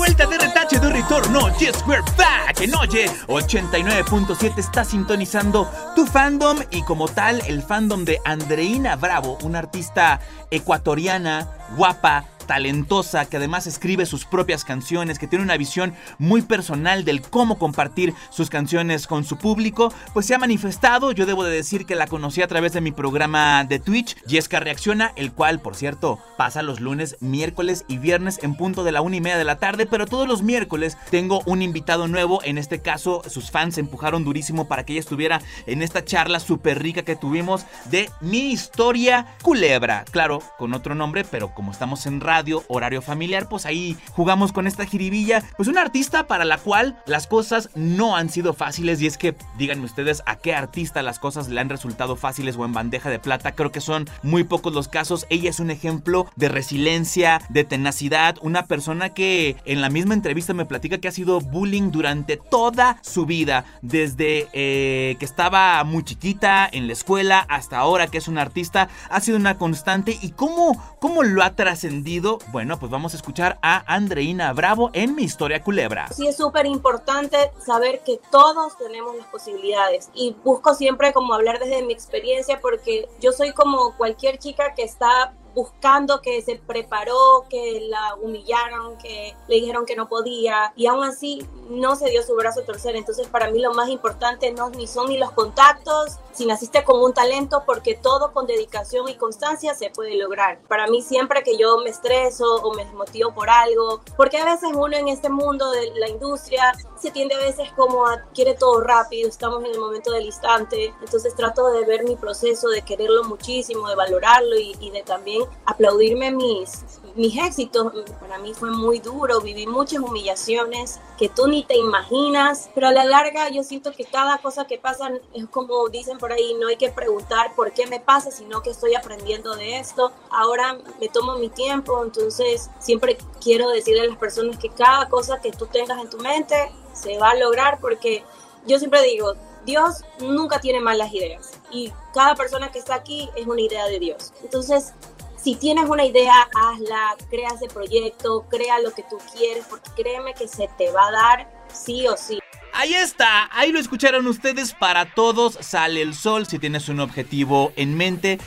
Vuelta 0.09 0.27
de 0.27 0.39
retache 0.39 0.79
de 0.79 0.91
retorno. 0.91 1.49
Yes, 1.59 1.85
we're 1.87 2.03
back. 2.17 2.61
En 2.61 2.75
Oye 2.75 3.11
89.7 3.27 4.59
está 4.59 4.85
sintonizando 4.85 5.71
tu 5.95 6.07
fandom 6.07 6.59
y 6.71 6.83
como 6.83 7.09
tal 7.09 7.43
el 7.47 7.63
fandom 7.63 8.05
de 8.05 8.19
Andreina 8.25 8.97
Bravo, 8.97 9.37
una 9.43 9.59
artista 9.59 10.21
ecuatoriana, 10.51 11.49
guapa, 11.77 12.25
talentosa, 12.49 13.27
que 13.27 13.37
además 13.37 13.69
escribe 13.69 14.07
sus 14.07 14.25
propias 14.25 14.65
canciones, 14.65 15.21
que 15.21 15.29
tiene 15.29 15.45
una 15.45 15.57
visión 15.57 15.95
muy 16.19 16.43
personal 16.43 17.05
del 17.05 17.21
cómo 17.21 17.59
compartir 17.59 18.15
sus 18.31 18.51
canciones 18.51 19.07
con 19.07 19.23
su 19.23 19.37
público, 19.37 19.93
pues 20.15 20.27
se 20.27 20.35
ha 20.35 20.39
manifestado. 20.39 21.13
Yo 21.13 21.27
debo 21.27 21.45
de 21.45 21.55
decir 21.55 21.87
que 21.87 21.95
la 21.95 22.09
conocí 22.09 22.43
a 22.43 22.49
través 22.49 22.73
de 22.73 22.81
mi 22.81 22.91
programa 22.91 23.63
de 23.65 23.79
Twitch, 23.79 24.17
Yesca 24.25 24.59
Reacciona, 24.59 25.13
el 25.15 25.33
cual, 25.33 25.61
por 25.61 25.77
cierto, 25.77 26.19
pasa 26.37 26.63
los 26.63 26.81
lunes, 26.81 27.19
miércoles 27.21 27.85
y 27.87 27.99
viernes 27.99 28.41
en 28.43 28.57
punto 28.57 28.83
de 28.83 28.93
la 28.93 29.03
una 29.03 29.17
y 29.17 29.21
media 29.21 29.39
de 29.39 29.45
la 29.45 29.59
tarde, 29.59 29.87
pero 29.87 30.07
todos 30.07 30.27
los 30.27 30.43
miércoles 30.43 30.97
tengo 31.11 31.43
un 31.45 31.61
invitado 31.61 32.09
nuevo. 32.09 32.43
En 32.43 32.57
este 32.57 32.81
caso, 32.81 33.23
sus 33.29 33.51
fans 33.51 33.75
se 33.75 33.81
empujaron 33.81 34.25
durísimo 34.25 34.67
para 34.67 34.85
que 34.85 34.95
ella 34.95 35.01
estuviera 35.01 35.43
en 35.67 35.83
esta 35.83 36.03
charla 36.05 36.41
súper 36.41 36.83
rica 36.83 37.03
que 37.03 37.15
tuvimos 37.15 37.67
de 37.91 38.11
mi 38.23 38.51
historia 38.51 39.37
culebra. 39.43 40.07
Claro, 40.11 40.41
con 40.57 40.73
otro 40.73 40.95
nombre, 40.95 41.25
pero 41.25 41.55
como 41.55 41.73
estamos 41.73 42.07
en 42.07 42.23
radio, 42.23 42.38
horario 42.69 43.03
familiar, 43.03 43.49
pues 43.49 43.67
ahí 43.67 43.97
jugamos 44.13 44.53
con 44.53 44.67
esta 44.67 44.87
jiribilla. 44.87 45.43
Pues 45.57 45.69
una 45.69 45.83
artista 45.83 46.27
para 46.27 46.45
la 46.45 46.59
cual 46.59 46.99
las 47.07 47.27
cosas 47.27 47.71
no 47.75 48.17
han 48.17 48.31
sido 48.31 48.55
fáciles. 48.55 49.01
Y 49.01 49.07
es 49.07 49.19
que, 49.19 49.35
díganme 49.57 49.85
ustedes, 49.85 50.23
a 50.27 50.37
qué 50.37 50.55
artista 50.55 51.03
las 51.03 51.19
cosas 51.19 51.49
le 51.49 51.61
han 51.61 51.69
resultado 51.69 52.17
fáciles 52.17 52.57
o 52.57 52.65
en 52.65 52.73
bandeja 52.73 53.11
de 53.11 53.19
plata. 53.19 53.53
Creo 53.53 53.73
que 53.73 53.81
son 53.81 54.09
muy 54.23 54.45
pocos 54.45 54.73
los 54.73 54.89
casos. 54.89 55.27
Ella 55.31 55.51
es 55.51 55.61
un 55.61 55.71
ejemplo 55.71 56.27
de 56.37 56.49
resiliencia, 56.49 57.41
de 57.49 57.65
tenacidad. 57.65 58.37
Una 58.43 58.67
persona 58.67 59.11
que 59.11 59.57
en 59.65 59.81
la 59.81 59.91
misma 59.91 60.15
entrevista 60.15 60.55
me 60.55 60.67
platica 60.67 60.99
que 60.99 61.09
ha 61.09 61.13
sido 61.13 61.41
bullying 61.41 61.91
durante 61.91 62.37
toda 62.37 62.99
su 63.03 63.27
vida. 63.27 63.65
Desde 63.83 64.49
eh, 64.53 65.17
que 65.19 65.25
estaba 65.25 65.83
muy 65.85 66.05
chiquita 66.05 66.69
en 66.71 66.87
la 66.87 66.93
escuela 66.93 67.41
hasta 67.49 67.79
ahora 67.79 68.07
que 68.07 68.19
es 68.19 68.29
una 68.29 68.43
artista. 68.43 68.89
Ha 69.11 69.21
sido 69.21 69.37
una 69.37 69.59
constante. 69.59 70.19
¿Y 70.21 70.31
cómo, 70.31 70.97
cómo 71.01 71.23
lo 71.23 71.43
ha 71.43 71.55
trascendido? 71.55 72.28
Bueno, 72.53 72.79
pues 72.79 72.93
vamos 72.93 73.15
a 73.15 73.17
escuchar 73.17 73.59
a 73.63 73.83
Andreina 73.93 74.53
Bravo 74.53 74.91
en 74.93 75.15
Mi 75.15 75.23
Historia 75.23 75.63
Culebra. 75.63 76.09
Sí 76.09 76.27
es 76.27 76.37
súper 76.37 76.67
importante 76.67 77.37
saber 77.65 78.01
que 78.05 78.21
todos 78.31 78.77
tenemos 78.77 79.17
las 79.17 79.27
posibilidades 79.29 80.11
y 80.15 80.37
busco 80.45 80.75
siempre 80.75 81.15
como 81.15 81.33
hablar 81.33 81.59
desde 81.59 81.83
mi 81.83 81.95
experiencia 81.95 82.61
porque 82.61 83.09
yo 83.21 83.33
soy 83.33 83.53
como 83.53 83.97
cualquier 83.97 84.39
chica 84.39 84.75
que 84.75 84.83
está 84.83 85.33
buscando 85.59 86.21
que 86.23 86.41
se 86.41 86.55
preparó, 86.55 87.47
que 87.51 87.81
la 87.89 88.15
humillaron, 88.15 88.97
que 88.99 89.35
le 89.49 89.57
dijeron 89.57 89.87
que 89.87 89.97
no 89.97 90.09
podía 90.09 90.73
y 90.77 90.87
aún 90.87 91.03
así 91.03 91.45
no 91.69 91.97
se 91.97 92.11
dio 92.11 92.23
su 92.23 92.37
brazo 92.37 92.61
a 92.61 92.65
torcer. 92.65 92.95
Entonces 92.95 93.27
para 93.27 93.51
mí 93.51 93.61
lo 93.61 93.75
más 93.75 93.89
importante 93.89 94.53
no 94.53 94.71
ni 94.71 94.87
son 94.87 95.09
ni 95.09 95.19
los 95.19 95.33
contactos, 95.33 96.19
si 96.33 96.47
naciste 96.47 96.85
con 96.85 97.03
un 97.03 97.13
talento, 97.13 97.65
porque 97.67 97.97
todo 97.97 98.33
con 98.33 98.47
dedicación 98.47 99.09
y 99.09 99.17
constancia 99.17 99.75
se 99.75 99.91
puede 99.91 100.15
lograr. 100.15 100.61
Para 100.69 100.87
mí 100.87 101.03
siempre 101.03 101.43
que 101.43 101.59
yo 101.59 101.79
me 101.79 101.91
estreso 101.91 102.63
o 102.63 102.73
me 102.73 102.85
desmotivo 102.85 103.35
por 103.35 103.51
algo, 103.51 104.01
porque 104.17 104.39
a 104.39 104.45
veces 104.45 104.71
uno 104.73 104.97
en 104.97 105.09
este 105.09 105.29
mundo 105.29 105.73
de 105.73 105.91
la 105.97 106.09
industria 106.09 106.73
se 107.01 107.11
tiende 107.11 107.35
a 107.35 107.39
veces 107.39 107.69
como 107.73 108.07
a 108.07 108.23
quiere 108.33 108.55
todo 108.55 108.81
rápido, 108.81 109.29
estamos 109.29 109.65
en 109.65 109.73
el 109.73 109.81
momento 109.81 110.13
del 110.13 110.27
instante, 110.27 110.95
entonces 111.01 111.35
trato 111.35 111.67
de 111.73 111.85
ver 111.85 112.05
mi 112.05 112.15
proceso, 112.15 112.69
de 112.69 112.83
quererlo 112.83 113.25
muchísimo, 113.25 113.89
de 113.89 113.97
valorarlo 113.97 114.57
y, 114.57 114.77
y 114.79 114.91
de 114.91 115.03
también 115.03 115.48
aplaudirme 115.65 116.31
mis, 116.31 116.85
mis 117.15 117.37
éxitos. 117.37 117.93
Para 118.21 118.39
mí 118.39 118.55
fue 118.55 118.71
muy 118.71 119.01
duro, 119.01 119.41
viví 119.41 119.67
muchas 119.67 120.01
humillaciones 120.01 121.01
que 121.19 121.29
tú 121.29 121.47
ni 121.49 121.65
te 121.65 121.77
imaginas, 121.77 122.71
pero 122.75 122.89
a 122.89 122.93
la 122.93 123.05
larga 123.05 123.49
yo 123.51 123.63
siento 123.63 123.93
que 123.93 124.05
cada 124.05 124.39
cosa 124.39 124.67
que 124.67 124.79
pasa 124.79 125.11
es 125.35 125.47
como 125.49 125.89
dicen 125.89 126.19
por 126.19 126.33
ahí, 126.33 126.55
no 126.61 126.69
hay 126.69 126.77
que 126.77 126.91
preguntar 126.91 127.55
por 127.55 127.73
qué 127.73 127.87
me 127.87 128.01
pasa, 128.01 128.31
sino 128.31 128.63
que 128.63 128.71
estoy 128.71 128.95
aprendiendo 128.95 129.55
de 129.57 129.79
esto. 129.79 130.13
Ahora 130.31 130.79
me 131.01 131.09
tomo 131.09 131.37
mi 131.37 131.49
tiempo, 131.49 132.03
entonces 132.05 132.71
siempre 132.79 133.19
quiero 133.41 133.69
decirle 133.71 134.03
a 134.03 134.07
las 134.07 134.19
personas 134.19 134.59
que 134.59 134.69
cada 134.71 135.09
cosa 135.09 135.41
que 135.41 135.53
tú 135.53 135.67
tengas 135.67 136.01
en 136.01 136.11
tu 136.11 136.19
mente 136.19 136.71
se 136.93 137.19
va 137.19 137.31
a 137.31 137.37
lograr 137.37 137.79
porque 137.81 138.25
yo 138.67 138.79
siempre 138.79 139.03
digo, 139.03 139.35
Dios 139.65 140.05
nunca 140.21 140.61
tiene 140.61 140.81
malas 140.81 141.13
ideas 141.13 141.53
y 141.71 141.93
cada 142.15 142.35
persona 142.35 142.71
que 142.71 142.79
está 142.79 142.95
aquí 142.95 143.29
es 143.37 143.47
una 143.47 143.61
idea 143.61 143.87
de 143.87 143.99
Dios. 143.99 144.33
Entonces, 144.43 144.95
si 145.43 145.55
tienes 145.55 145.89
una 145.89 146.05
idea, 146.05 146.49
hazla, 146.55 147.17
crea 147.31 147.51
ese 147.55 147.69
proyecto, 147.69 148.47
crea 148.51 148.81
lo 148.81 148.93
que 148.93 149.03
tú 149.05 149.19
quieres, 149.33 149.65
porque 149.69 149.91
créeme 149.97 150.35
que 150.35 150.49
se 150.49 150.69
te 150.77 150.91
va 150.91 151.09
a 151.09 151.11
dar 151.11 151.65
sí 151.73 152.07
o 152.07 152.17
sí. 152.17 152.39
Ahí 152.75 152.95
está, 152.95 153.49
ahí 153.53 153.73
lo 153.73 153.81
escucharon 153.81 154.27
ustedes. 154.27 154.73
Para 154.73 155.15
todos 155.15 155.59
sale 155.61 156.03
el 156.03 156.15
sol. 156.15 156.47
Si 156.47 156.59
tienes 156.59 156.89
un 156.89 157.01
objetivo 157.01 157.73
en 157.77 157.97
mente, 157.97 158.39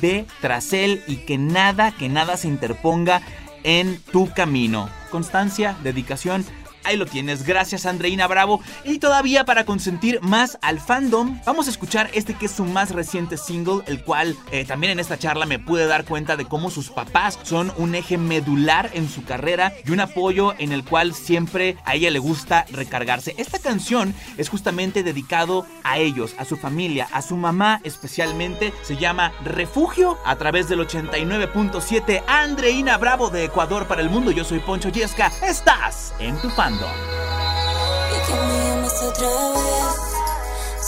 ve 0.00 0.26
tras 0.40 0.72
él 0.72 1.02
y 1.06 1.18
que 1.18 1.38
nada, 1.38 1.92
que 1.92 2.08
nada 2.08 2.36
se 2.36 2.48
interponga 2.48 3.22
en 3.62 4.02
tu 4.12 4.30
camino. 4.32 4.90
Constancia, 5.10 5.76
dedicación. 5.82 6.44
Ahí 6.88 6.96
lo 6.96 7.04
tienes, 7.04 7.44
gracias 7.44 7.84
Andreina 7.84 8.26
Bravo. 8.26 8.62
Y 8.82 8.98
todavía 8.98 9.44
para 9.44 9.66
consentir 9.66 10.22
más 10.22 10.56
al 10.62 10.80
fandom, 10.80 11.38
vamos 11.44 11.66
a 11.66 11.70
escuchar 11.70 12.08
este 12.14 12.32
que 12.32 12.46
es 12.46 12.52
su 12.52 12.64
más 12.64 12.92
reciente 12.92 13.36
single, 13.36 13.82
el 13.88 14.02
cual 14.02 14.34
eh, 14.52 14.64
también 14.64 14.92
en 14.92 14.98
esta 14.98 15.18
charla 15.18 15.44
me 15.44 15.58
pude 15.58 15.86
dar 15.86 16.06
cuenta 16.06 16.38
de 16.38 16.46
cómo 16.46 16.70
sus 16.70 16.88
papás 16.88 17.38
son 17.42 17.74
un 17.76 17.94
eje 17.94 18.16
medular 18.16 18.90
en 18.94 19.10
su 19.10 19.22
carrera 19.22 19.74
y 19.84 19.90
un 19.90 20.00
apoyo 20.00 20.54
en 20.58 20.72
el 20.72 20.82
cual 20.82 21.12
siempre 21.12 21.76
a 21.84 21.94
ella 21.94 22.10
le 22.10 22.20
gusta 22.20 22.64
recargarse. 22.70 23.34
Esta 23.36 23.58
canción 23.58 24.14
es 24.38 24.48
justamente 24.48 25.02
dedicado 25.02 25.66
a 25.84 25.98
ellos, 25.98 26.36
a 26.38 26.46
su 26.46 26.56
familia, 26.56 27.06
a 27.12 27.20
su 27.20 27.36
mamá 27.36 27.82
especialmente. 27.84 28.72
Se 28.80 28.96
llama 28.96 29.34
Refugio 29.44 30.16
a 30.24 30.36
través 30.36 30.70
del 30.70 30.80
89.7 30.80 32.22
Andreina 32.26 32.96
Bravo 32.96 33.28
de 33.28 33.44
Ecuador 33.44 33.86
para 33.86 34.00
el 34.00 34.08
mundo. 34.08 34.30
Yo 34.30 34.44
soy 34.44 34.60
Poncho 34.60 34.88
Yesca. 34.88 35.30
Estás 35.42 36.14
en 36.18 36.40
tu 36.40 36.48
Y 36.86 38.26
que 38.26 38.34
me 38.34 38.68
llames 38.68 39.02
otra 39.02 39.28
vez. 39.28 39.96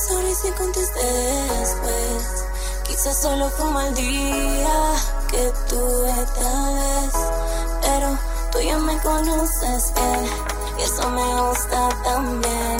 Sorry 0.09 0.35
si 0.35 0.51
contesté 0.53 1.07
después. 1.59 2.45
Quizás 2.87 3.21
solo 3.21 3.51
fue 3.51 3.67
un 3.67 3.73
mal 3.73 3.95
día 3.95 4.93
que 5.31 5.53
tuve 5.69 6.15
tal 6.35 6.75
vez. 6.75 7.15
Pero 7.83 8.19
tú 8.53 8.61
ya 8.61 8.79
me 8.79 8.99
conoces 8.99 9.93
bien. 9.95 10.31
Y 10.79 10.83
eso 10.83 11.11
me 11.11 11.43
gusta 11.43 11.89
también. 12.05 12.77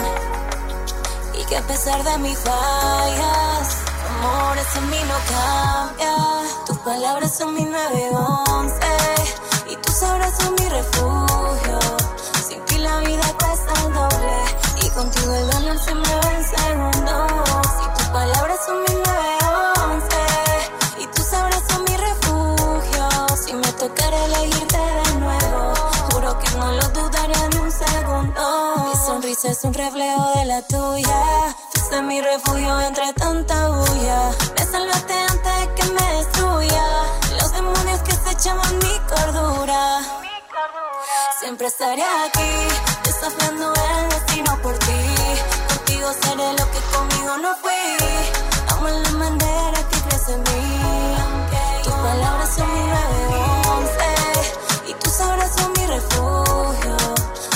Y 1.35 1.45
que 1.45 1.57
a 1.57 1.63
pesar 1.63 2.03
de 2.05 2.19
mis 2.19 2.39
fallas, 2.39 3.77
tu 4.01 4.27
amor 4.27 4.59
es 4.59 4.77
en 4.77 4.91
mí 4.91 5.01
no 5.09 5.17
cambia. 5.35 6.17
Tus 6.67 6.79
palabras 6.79 7.37
son 7.37 7.55
mi 7.55 7.65
911. 7.65 8.77
Y 9.69 9.77
tus 9.77 10.03
obras 10.03 10.33
son 10.39 10.55
mi 10.55 10.69
refugio. 10.69 11.30
Contigo 15.01 15.35
el 15.35 15.51
dolor 15.51 15.79
se 15.79 15.95
me 15.95 16.15
va 16.21 16.31
en 16.37 16.45
segundos. 16.45 17.65
Y 17.85 17.97
tus 17.97 18.09
palabras 18.09 18.59
son 18.67 18.81
mi 18.83 18.95
911 18.95 20.07
y 20.99 21.07
tus 21.07 21.33
obras 21.33 21.63
son 21.71 21.85
mi 21.85 21.97
refugio. 21.97 23.09
Si 23.43 23.55
me 23.55 23.73
tocara 23.81 24.25
elegirte 24.27 24.77
de 24.77 25.13
nuevo, 25.21 25.75
juro 26.11 26.39
que 26.39 26.51
no 26.59 26.73
lo 26.73 26.87
dudaría 26.89 27.49
ni 27.49 27.59
un 27.59 27.73
segundo. 27.73 28.43
Mi 28.85 28.95
sonrisa 29.07 29.49
es 29.49 29.65
un 29.65 29.73
reflejo 29.73 30.33
de 30.37 30.45
la 30.45 30.61
tuya. 30.63 31.21
Fuiste 31.73 32.03
mi 32.03 32.21
refugio 32.21 32.81
entre 32.81 33.13
tanta 33.15 33.69
bulla. 33.71 34.21
Me 34.57 34.65
salvaste 34.67 35.15
antes 35.15 35.61
de 35.61 35.75
que 35.77 35.85
me 35.97 36.07
destruya. 36.17 36.85
Los 37.41 37.53
demonios 37.53 38.01
que 38.01 38.13
se 38.13 38.31
echaban 38.33 38.79
mi 38.79 38.95
cordura. 39.09 40.20
Siempre 41.41 41.67
estaré 41.69 42.03
aquí, 42.03 42.51
desafiando 43.03 43.73
el 43.73 44.09
destino 44.11 44.59
por 44.61 44.77
ti. 44.79 45.01
Contigo 45.69 46.13
seré 46.23 46.53
lo 46.53 46.71
que 46.71 46.81
conmigo 46.93 47.39
no 47.39 47.57
fui. 47.63 47.97
Amo 48.69 48.89
la 48.89 49.11
manera 49.13 49.83
que 49.89 50.01
crece 50.03 50.33
en 50.35 50.43
mí. 50.43 51.17
Tus 51.83 51.95
palabras 51.95 52.51
son 52.55 52.69
mi 52.75 52.81
911 52.91 53.89
y 54.89 54.93
tus 55.03 55.19
obras 55.21 55.51
son 55.57 55.73
mi 55.73 55.87
refugio. 55.87 56.97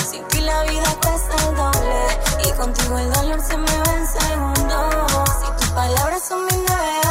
Sin 0.09 0.23
ti 0.29 0.41
la 0.41 0.63
vida 0.63 0.95
cuesta 1.03 1.35
el 1.47 1.55
doble 1.55 2.07
y 2.43 2.51
contigo 2.53 2.97
el 2.97 3.13
dolor 3.13 3.39
se 3.43 3.55
me 3.55 3.77
va 3.81 3.93
en 3.93 4.07
segundos. 4.07 5.29
Y 5.47 5.51
tus 5.61 5.69
palabras 5.69 6.23
son 6.27 6.43
mi 6.43 6.57
911 6.57 7.04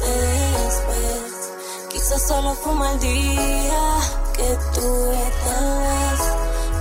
después. 0.00 1.52
Quizás 1.90 2.26
solo 2.26 2.54
fue 2.54 2.72
un 2.72 2.78
mal 2.78 2.98
día 3.00 3.98
que 4.34 4.58
tuve 4.74 5.32
tal 5.44 6.16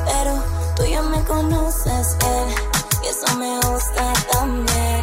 Pero 0.06 0.44
tú 0.76 0.86
ya 0.86 1.02
me 1.02 1.24
conoces 1.24 2.18
bien 2.20 2.70
y 3.04 3.08
eso 3.08 3.36
me 3.38 3.56
gusta 3.56 4.14
también. 4.32 5.02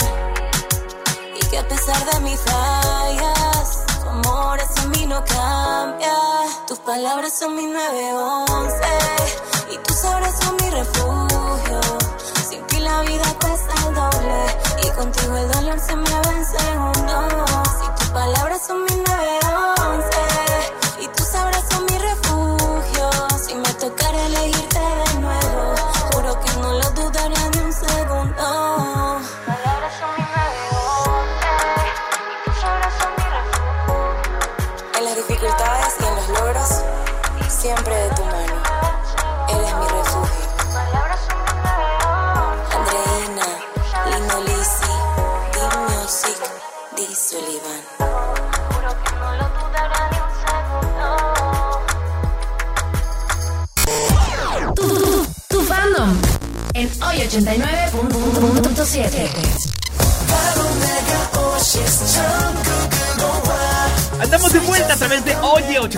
Y 1.41 1.47
que 1.47 1.59
a 1.59 1.69
pesar 1.69 2.05
de 2.13 2.21
mis 2.21 2.41
fallas, 2.41 3.85
tu 4.03 4.09
amor 4.09 4.59
es 4.61 4.85
a 4.85 4.87
mí 4.89 5.07
no 5.07 5.25
cambia. 5.25 6.17
Tus 6.67 6.79
palabras 6.81 7.39
son 7.39 7.57
mi 7.57 7.67
911 7.67 8.77
y 9.73 9.79
tus 9.79 10.05
horas 10.05 10.35
son 10.41 10.57
mi 10.63 10.71
refugio. 10.71 11.81
Sin 12.49 12.67
ti 12.67 12.79
la 12.81 13.01
vida 13.03 13.25
cuesta 13.41 13.75
el 13.89 13.95
doble 13.95 14.41
y 14.83 14.91
contigo 14.97 15.37
el 15.37 15.53
dolor 15.53 15.81
se 15.81 15.97
me 15.97 16.11
va 16.11 16.33
en. 16.39 17.66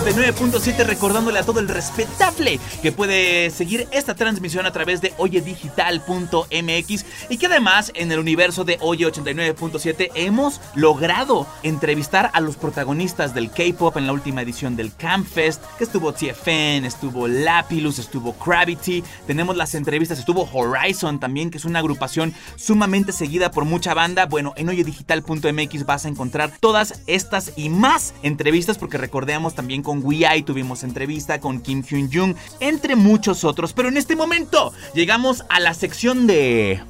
99.7 0.08 0.86
recordándole 0.86 1.38
a 1.38 1.42
todo 1.42 1.60
el 1.60 1.68
respetable 1.68 2.58
que 2.80 2.92
puede 2.92 3.50
seguir 3.50 3.86
esta 3.90 4.14
transmisión 4.14 4.64
a 4.64 4.72
través 4.72 5.02
de 5.02 5.12
oyedigital.mx 5.18 7.04
y 7.28 7.36
que 7.36 7.46
además 7.46 7.92
en 7.94 8.10
el 8.10 8.18
universo 8.18 8.64
de 8.64 8.78
Oye 8.80 9.06
89.7 9.06 10.10
hemos 10.14 10.62
logrado 10.74 11.46
entrevistar 11.62 12.30
a 12.32 12.40
los 12.40 12.56
protagonistas 12.56 13.34
del 13.34 13.50
K-Pop 13.50 13.98
en 13.98 14.06
la 14.06 14.14
última 14.14 14.40
edición 14.40 14.76
del 14.76 14.94
Camp 14.94 15.28
Fest, 15.28 15.62
que 15.76 15.84
estuvo 15.84 16.14
TFN, 16.14 16.86
estuvo 16.86 17.28
Lapilus, 17.28 17.98
estuvo 17.98 18.34
Gravity, 18.44 19.04
tenemos 19.26 19.58
las 19.58 19.74
entrevistas, 19.74 20.18
estuvo 20.18 20.48
Horizon 20.50 21.20
también, 21.20 21.50
que 21.50 21.58
es 21.58 21.66
una 21.66 21.80
agrupación 21.80 22.32
sumamente 22.56 23.12
seguida 23.12 23.50
por 23.50 23.66
mucha 23.66 23.92
banda. 23.92 24.24
Bueno, 24.24 24.54
en 24.56 24.70
oyedigital.mx 24.70 25.84
vas 25.84 26.06
a 26.06 26.08
encontrar 26.08 26.50
todas 26.60 27.02
estas 27.06 27.52
y 27.56 27.68
más 27.68 28.14
entrevistas 28.22 28.78
porque 28.78 28.96
recordemos 28.96 29.54
también 29.54 29.82
con 29.82 29.97
WeI 30.02 30.42
tuvimos 30.42 30.82
entrevista 30.82 31.40
con 31.40 31.61
Kim 31.61 31.82
Hyun 31.82 32.11
Jung, 32.12 32.34
entre 32.61 32.96
muchos 32.96 33.44
otros. 33.44 33.72
Pero 33.72 33.88
en 33.88 33.96
este 33.96 34.16
momento 34.16 34.72
llegamos 34.94 35.44
a 35.48 35.61
la 35.61 35.74
sección 35.74 36.26
de 36.26 36.82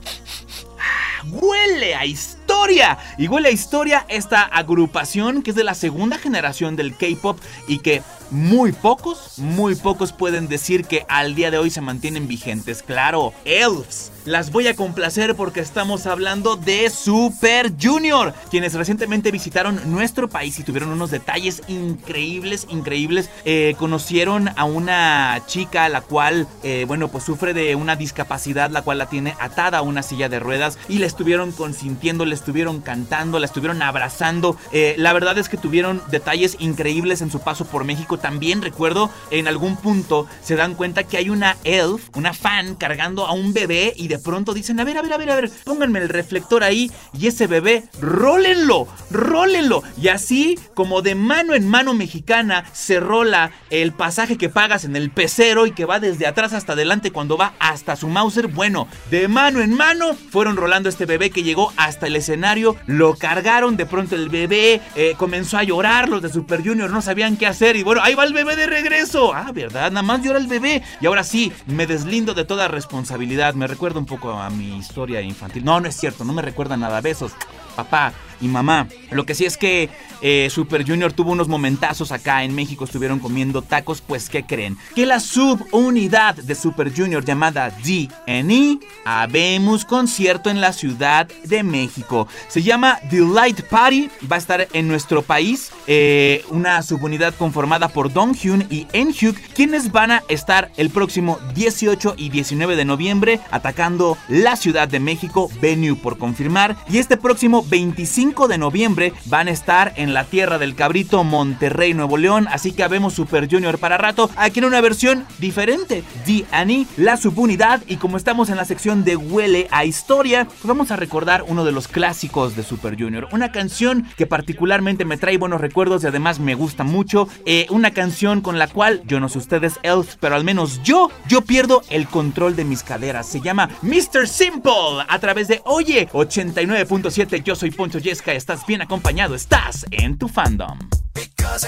huele 1.31 1.95
a 1.95 2.07
historia. 2.07 2.99
Y 3.19 3.29
huele 3.29 3.49
a 3.49 3.53
historia 3.53 4.07
esta 4.09 4.43
agrupación 4.43 5.43
que 5.43 5.51
es 5.51 5.57
de 5.57 5.65
la 5.65 5.75
segunda 5.75 6.19
generación 6.19 6.77
del 6.77 6.97
K-pop 6.97 7.39
y 7.67 7.79
que 7.79 8.03
muy 8.31 8.73
pocos, 8.73 9.39
muy 9.39 9.75
pocos 9.75 10.13
pueden 10.13 10.49
decir 10.49 10.85
que 10.85 11.05
al 11.09 11.35
día 11.35 11.51
de 11.51 11.59
hoy 11.59 11.71
se 11.71 11.81
mantienen 11.81 12.29
vigentes. 12.29 12.83
Claro, 12.83 13.33
Elves. 13.45 14.13
Las 14.25 14.53
voy 14.53 14.67
a 14.67 14.77
complacer 14.77 15.35
porque 15.37 15.61
estamos 15.61 16.07
hablando 16.07 16.57
de 16.57 16.91
Super 16.91 17.73
Junior, 17.81 18.35
quienes 18.51 18.75
recientemente 18.75 19.31
visitaron 19.31 19.81
nuestro 19.91 20.29
país 20.29 20.59
y 20.59 20.65
tuvieron 20.65 20.91
unos 20.91 21.11
detalles 21.11 21.63
increíbles, 21.67 22.67
increíbles. 22.69 23.31
Eh, 23.47 23.75
conocieron 23.79 24.51
a 24.55 24.65
una 24.65 25.43
chica 25.47 25.89
la 25.89 26.03
cual, 26.03 26.47
eh, 26.63 26.85
bueno, 26.87 27.09
pues 27.09 27.25
sufre 27.25 27.55
de 27.55 27.75
una 27.75 27.97
discapacidad, 27.97 28.71
la 28.71 28.83
cual 28.83 28.99
la 28.99 29.07
tiene 29.09 29.35
atada 29.41 29.79
a 29.79 29.83
una 29.83 30.03
silla 30.03 30.29
de 30.29 30.41
ruedas 30.41 30.79
y 30.91 30.99
la 30.99 31.07
estuvieron 31.07 31.51
consintiendo, 31.53 32.27
le 32.27 32.35
estuvieron 32.35 32.83
cantando, 32.83 33.39
la 33.39 33.47
estuvieron 33.47 33.81
abrazando. 33.81 34.59
Eh, 34.73 34.95
la 34.99 35.15
verdad 35.15 35.39
es 35.39 35.49
que 35.49 35.57
tuvieron 35.57 36.03
detalles 36.11 36.57
increíbles 36.59 37.23
en 37.23 37.31
su 37.31 37.41
paso 37.41 37.65
por 37.65 37.85
México. 37.85 38.18
También 38.19 38.63
recuerdo 38.63 39.11
en 39.31 39.49
algún 39.49 39.77
punto 39.77 40.27
se 40.43 40.57
dan 40.57 40.75
cuenta 40.75 41.05
que 41.05 41.17
hay 41.17 41.31
una 41.31 41.57
elf, 41.65 42.09
una 42.15 42.33
fan 42.35 42.75
cargando 42.75 43.27
a 43.27 43.33
un 43.33 43.53
bebé 43.53 43.93
y 43.97 44.09
de 44.09 44.19
pronto 44.19 44.55
dicen, 44.55 44.81
a 44.81 44.85
ver, 44.85 44.99
a 44.99 45.03
ver, 45.03 45.13
a 45.13 45.19
ver, 45.19 45.31
a 45.31 45.37
ver, 45.37 45.51
pónganme 45.65 46.01
el 46.01 46.09
reflector 46.09 46.63
ahí 46.63 46.91
y 47.19 47.27
ese 47.27 47.47
bebé, 47.47 47.85
rólenlo, 48.01 48.87
rólenlo. 49.11 49.83
Y 50.01 50.09
así 50.09 50.59
como 50.75 51.03
de 51.03 51.15
mano 51.15 51.55
en 51.55 51.69
mano 51.69 51.95
mexicana 51.95 52.65
se 52.73 53.01
rola 53.01 53.51
el 53.71 53.93
pasaje 53.93 54.37
que 54.37 54.49
pagas 54.49 54.85
en 54.85 54.97
el 54.97 55.11
pecero 55.11 55.67
y 55.67 55.73
que 55.73 55.85
va 55.85 56.01
desde 56.01 56.27
atrás 56.27 56.53
hasta 56.53 56.73
adelante 56.73 57.11
cuando 57.11 57.37
va 57.37 57.55
hasta 57.59 57.97
su 57.97 58.09
Mauser. 58.09 58.49
Bueno, 58.49 58.89
de 59.11 59.29
mano 59.29 59.61
en 59.61 59.75
mano 59.75 60.15
fueron 60.15 60.57
rolando 60.57 60.89
este 60.89 61.07
bebé 61.07 61.31
que 61.31 61.43
llegó 61.43 61.73
hasta 61.77 62.07
el 62.07 62.17
escenario, 62.17 62.77
lo 62.87 63.15
cargaron, 63.15 63.77
de 63.77 63.87
pronto 63.87 64.15
el 64.15 64.29
bebé 64.29 64.81
eh, 64.95 65.15
comenzó 65.17 65.59
a 65.59 65.63
llorar, 65.63 66.09
los 66.09 66.23
de 66.23 66.29
Super 66.29 66.63
Junior 66.63 66.91
no 66.91 67.03
sabían 67.03 67.37
qué 67.37 67.47
hacer 67.47 67.77
y 67.77 67.83
bueno, 67.83 68.03
ahí 68.09 68.15
va 68.15 68.25
el 68.25 68.33
bebé 68.33 68.57
de 68.57 68.67
regreso. 68.67 69.35
Ah, 69.35 69.53
¿verdad? 69.53 69.91
Nada 69.91 70.03
más 70.03 70.23
llora 70.23 70.39
el 70.39 70.47
bebé. 70.47 70.83
Y 71.01 71.07
ahora 71.07 71.23
sí, 71.25 71.53
me 71.67 71.87
deslindo 71.87 72.35
de 72.35 72.45
toda 72.45 72.67
responsabilidad. 72.67 73.55
Me 73.55 73.67
recuerda 73.67 73.99
un 73.99 74.07
poco 74.07 74.33
a 74.33 74.49
mi 74.51 74.79
historia 74.79 75.21
infantil. 75.21 75.65
No, 75.65 75.79
no 75.79 75.89
es 75.89 75.97
cierto, 75.97 76.25
no 76.25 76.33
me 76.33 76.43
recuerda 76.43 76.77
nada. 76.77 77.01
Besos, 77.01 77.33
papá 77.77 78.13
y 78.41 78.49
mamá. 78.49 78.89
Lo 79.11 79.25
que 79.25 79.35
sí 79.35 79.45
es 79.45 79.57
que 79.57 79.89
eh, 80.21 80.49
Super 80.51 80.87
Junior 80.87 81.13
tuvo 81.13 81.33
unos 81.33 81.49
momentazos 81.49 82.13
acá 82.13 82.45
en 82.45 82.55
México, 82.55 82.85
estuvieron 82.85 83.19
comiendo 83.19 83.63
tacos, 83.63 84.01
pues 84.01 84.29
¿qué 84.29 84.45
creen? 84.45 84.77
Que 84.95 85.07
la 85.07 85.21
subunidad 85.21 86.35
de 86.35 86.55
Super 86.55 86.93
Junior 86.95 87.25
llamada 87.25 87.71
DNE 87.71 88.79
habemos 89.05 89.85
concierto 89.85 90.51
en 90.51 90.61
la 90.61 90.73
Ciudad 90.73 91.29
de 91.45 91.63
México. 91.63 92.29
Se 92.49 92.63
llama 92.63 92.99
The 93.11 93.21
Light 93.21 93.63
Party, 93.63 94.11
va 94.31 94.37
a 94.37 94.39
estar 94.39 94.69
en 94.73 94.89
nuestro 94.89 95.23
país, 95.23 95.71
eh, 95.87 96.45
una 96.51 96.83
subunidad 96.83 97.35
conformada 97.35 97.89
por 97.89 98.13
Donghyun 98.13 98.67
y 98.71 98.87
Enhyuk, 98.93 99.37
quienes 99.55 99.93
van 99.93 100.11
a 100.11 100.23
estar 100.29 100.71
el 100.77 100.91
próximo 100.91 101.39
18 101.55 102.15
y 102.17 102.29
19 102.31 102.77
de 102.77 102.85
noviembre 102.85 103.41
atacando 103.51 104.19
la 104.29 104.57
Ciudad 104.57 104.89
de 104.89 105.01
México, 105.01 105.51
venue 105.61 105.95
por 105.95 106.19
confirmar, 106.19 106.77
y 106.91 106.99
este 106.99 107.17
próximo 107.17 107.65
25 107.69 108.28
de 108.29 108.59
noviembre 108.59 109.13
van 109.25 109.49
a 109.49 109.51
estar 109.51 109.93
en 109.97 110.13
la 110.13 110.25
Tierra 110.25 110.59
del 110.59 110.75
Cabrito, 110.75 111.25
Monterrey, 111.25 111.95
Nuevo 111.95 112.17
León. 112.17 112.47
Así 112.51 112.73
que 112.73 112.83
habemos 112.83 113.15
Super 113.15 113.49
Junior 113.51 113.79
para 113.79 113.97
rato. 113.97 114.31
Aquí 114.37 114.61
en 114.61 114.67
una 114.67 114.81
versión 114.81 115.27
diferente. 115.39 116.05
D&E, 116.27 116.87
la 116.97 117.17
subunidad. 117.17 117.83
Y 117.89 117.97
como 117.97 118.17
estamos 118.17 118.51
en 118.51 118.57
la 118.57 118.65
sección 118.65 119.03
de 119.03 119.17
Huele 119.17 119.67
a 119.71 119.85
Historia, 119.85 120.45
pues 120.45 120.65
vamos 120.65 120.91
a 120.91 120.97
recordar 120.97 121.45
uno 121.49 121.65
de 121.65 121.73
los 121.73 121.89
clásicos 121.89 122.55
de 122.55 122.63
Super 122.63 123.01
Junior. 123.01 123.29
Una 123.33 123.51
canción 123.51 124.07
que 124.17 124.27
particularmente 124.27 125.05
me 125.05 125.17
trae 125.17 125.39
buenos 125.39 125.61
recuerdos 125.61 126.05
y 126.05 126.07
además 126.07 126.39
me 126.39 126.55
gusta 126.55 126.85
mucho. 126.85 127.29
Eh, 127.47 127.67
una 127.71 127.93
canción 127.93 128.43
con 128.43 128.59
la 128.59 128.69
cual, 128.69 129.03
yo 129.07 129.21
no 129.21 129.29
sé 129.29 129.39
ustedes, 129.39 129.81
Elf, 129.83 130.17
pero 130.21 130.37
al 130.37 130.45
menos 130.45 130.83
yo, 130.83 131.11
yo 131.29 131.41
pierdo 131.41 131.83
el 131.89 132.07
control 132.07 132.57
de 132.57 132.65
mis 132.65 132.83
caderas. 132.83 133.27
Se 133.27 133.41
llama 133.41 133.71
Mr. 133.83 134.29
Simple 134.29 134.73
a 135.09 135.19
través 135.19 135.49
de 135.49 135.63
Oye 135.65 136.09
89.7. 136.13 137.43
Yo 137.43 137.57
soy 137.57 137.71
Poncho 137.71 137.99
Estás 138.27 138.67
bien 138.67 138.83
acompañado. 138.83 139.35
Estás 139.35 139.87
en 139.91 140.19
tu 140.19 140.29
fandom. 140.29 140.79
Because 141.15 141.65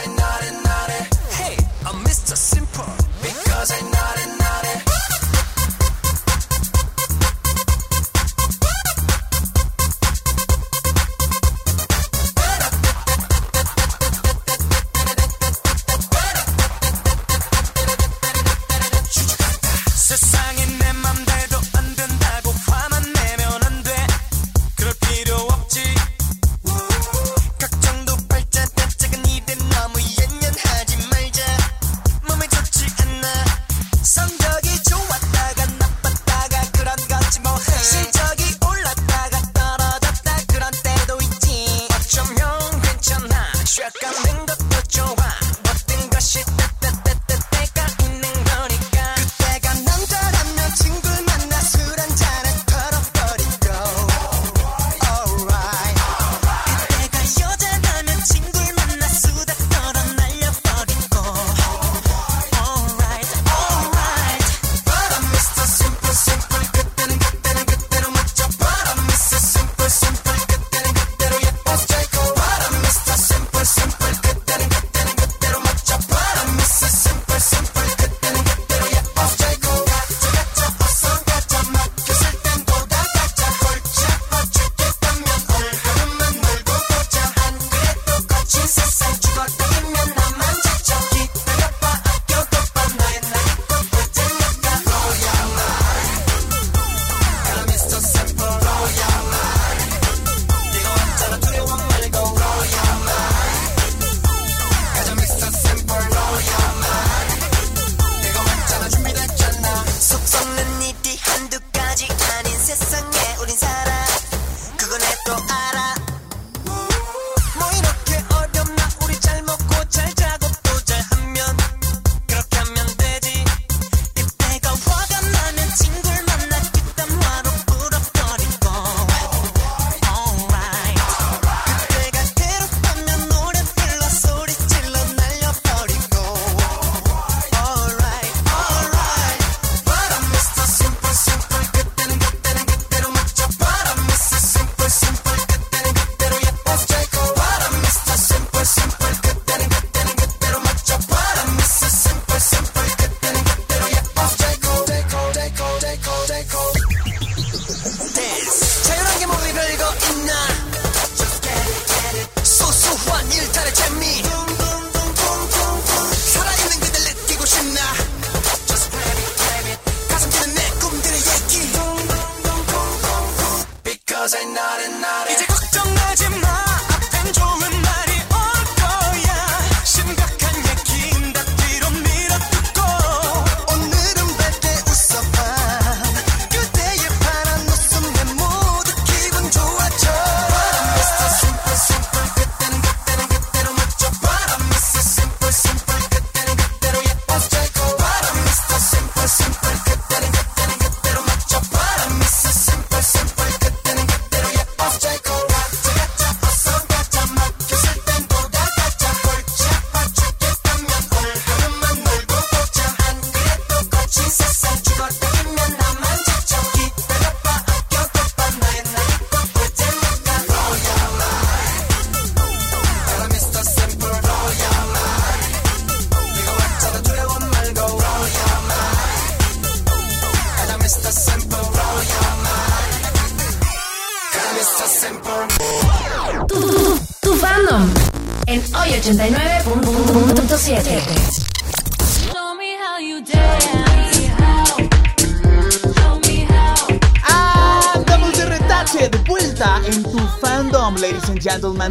I'm 3.73 4.20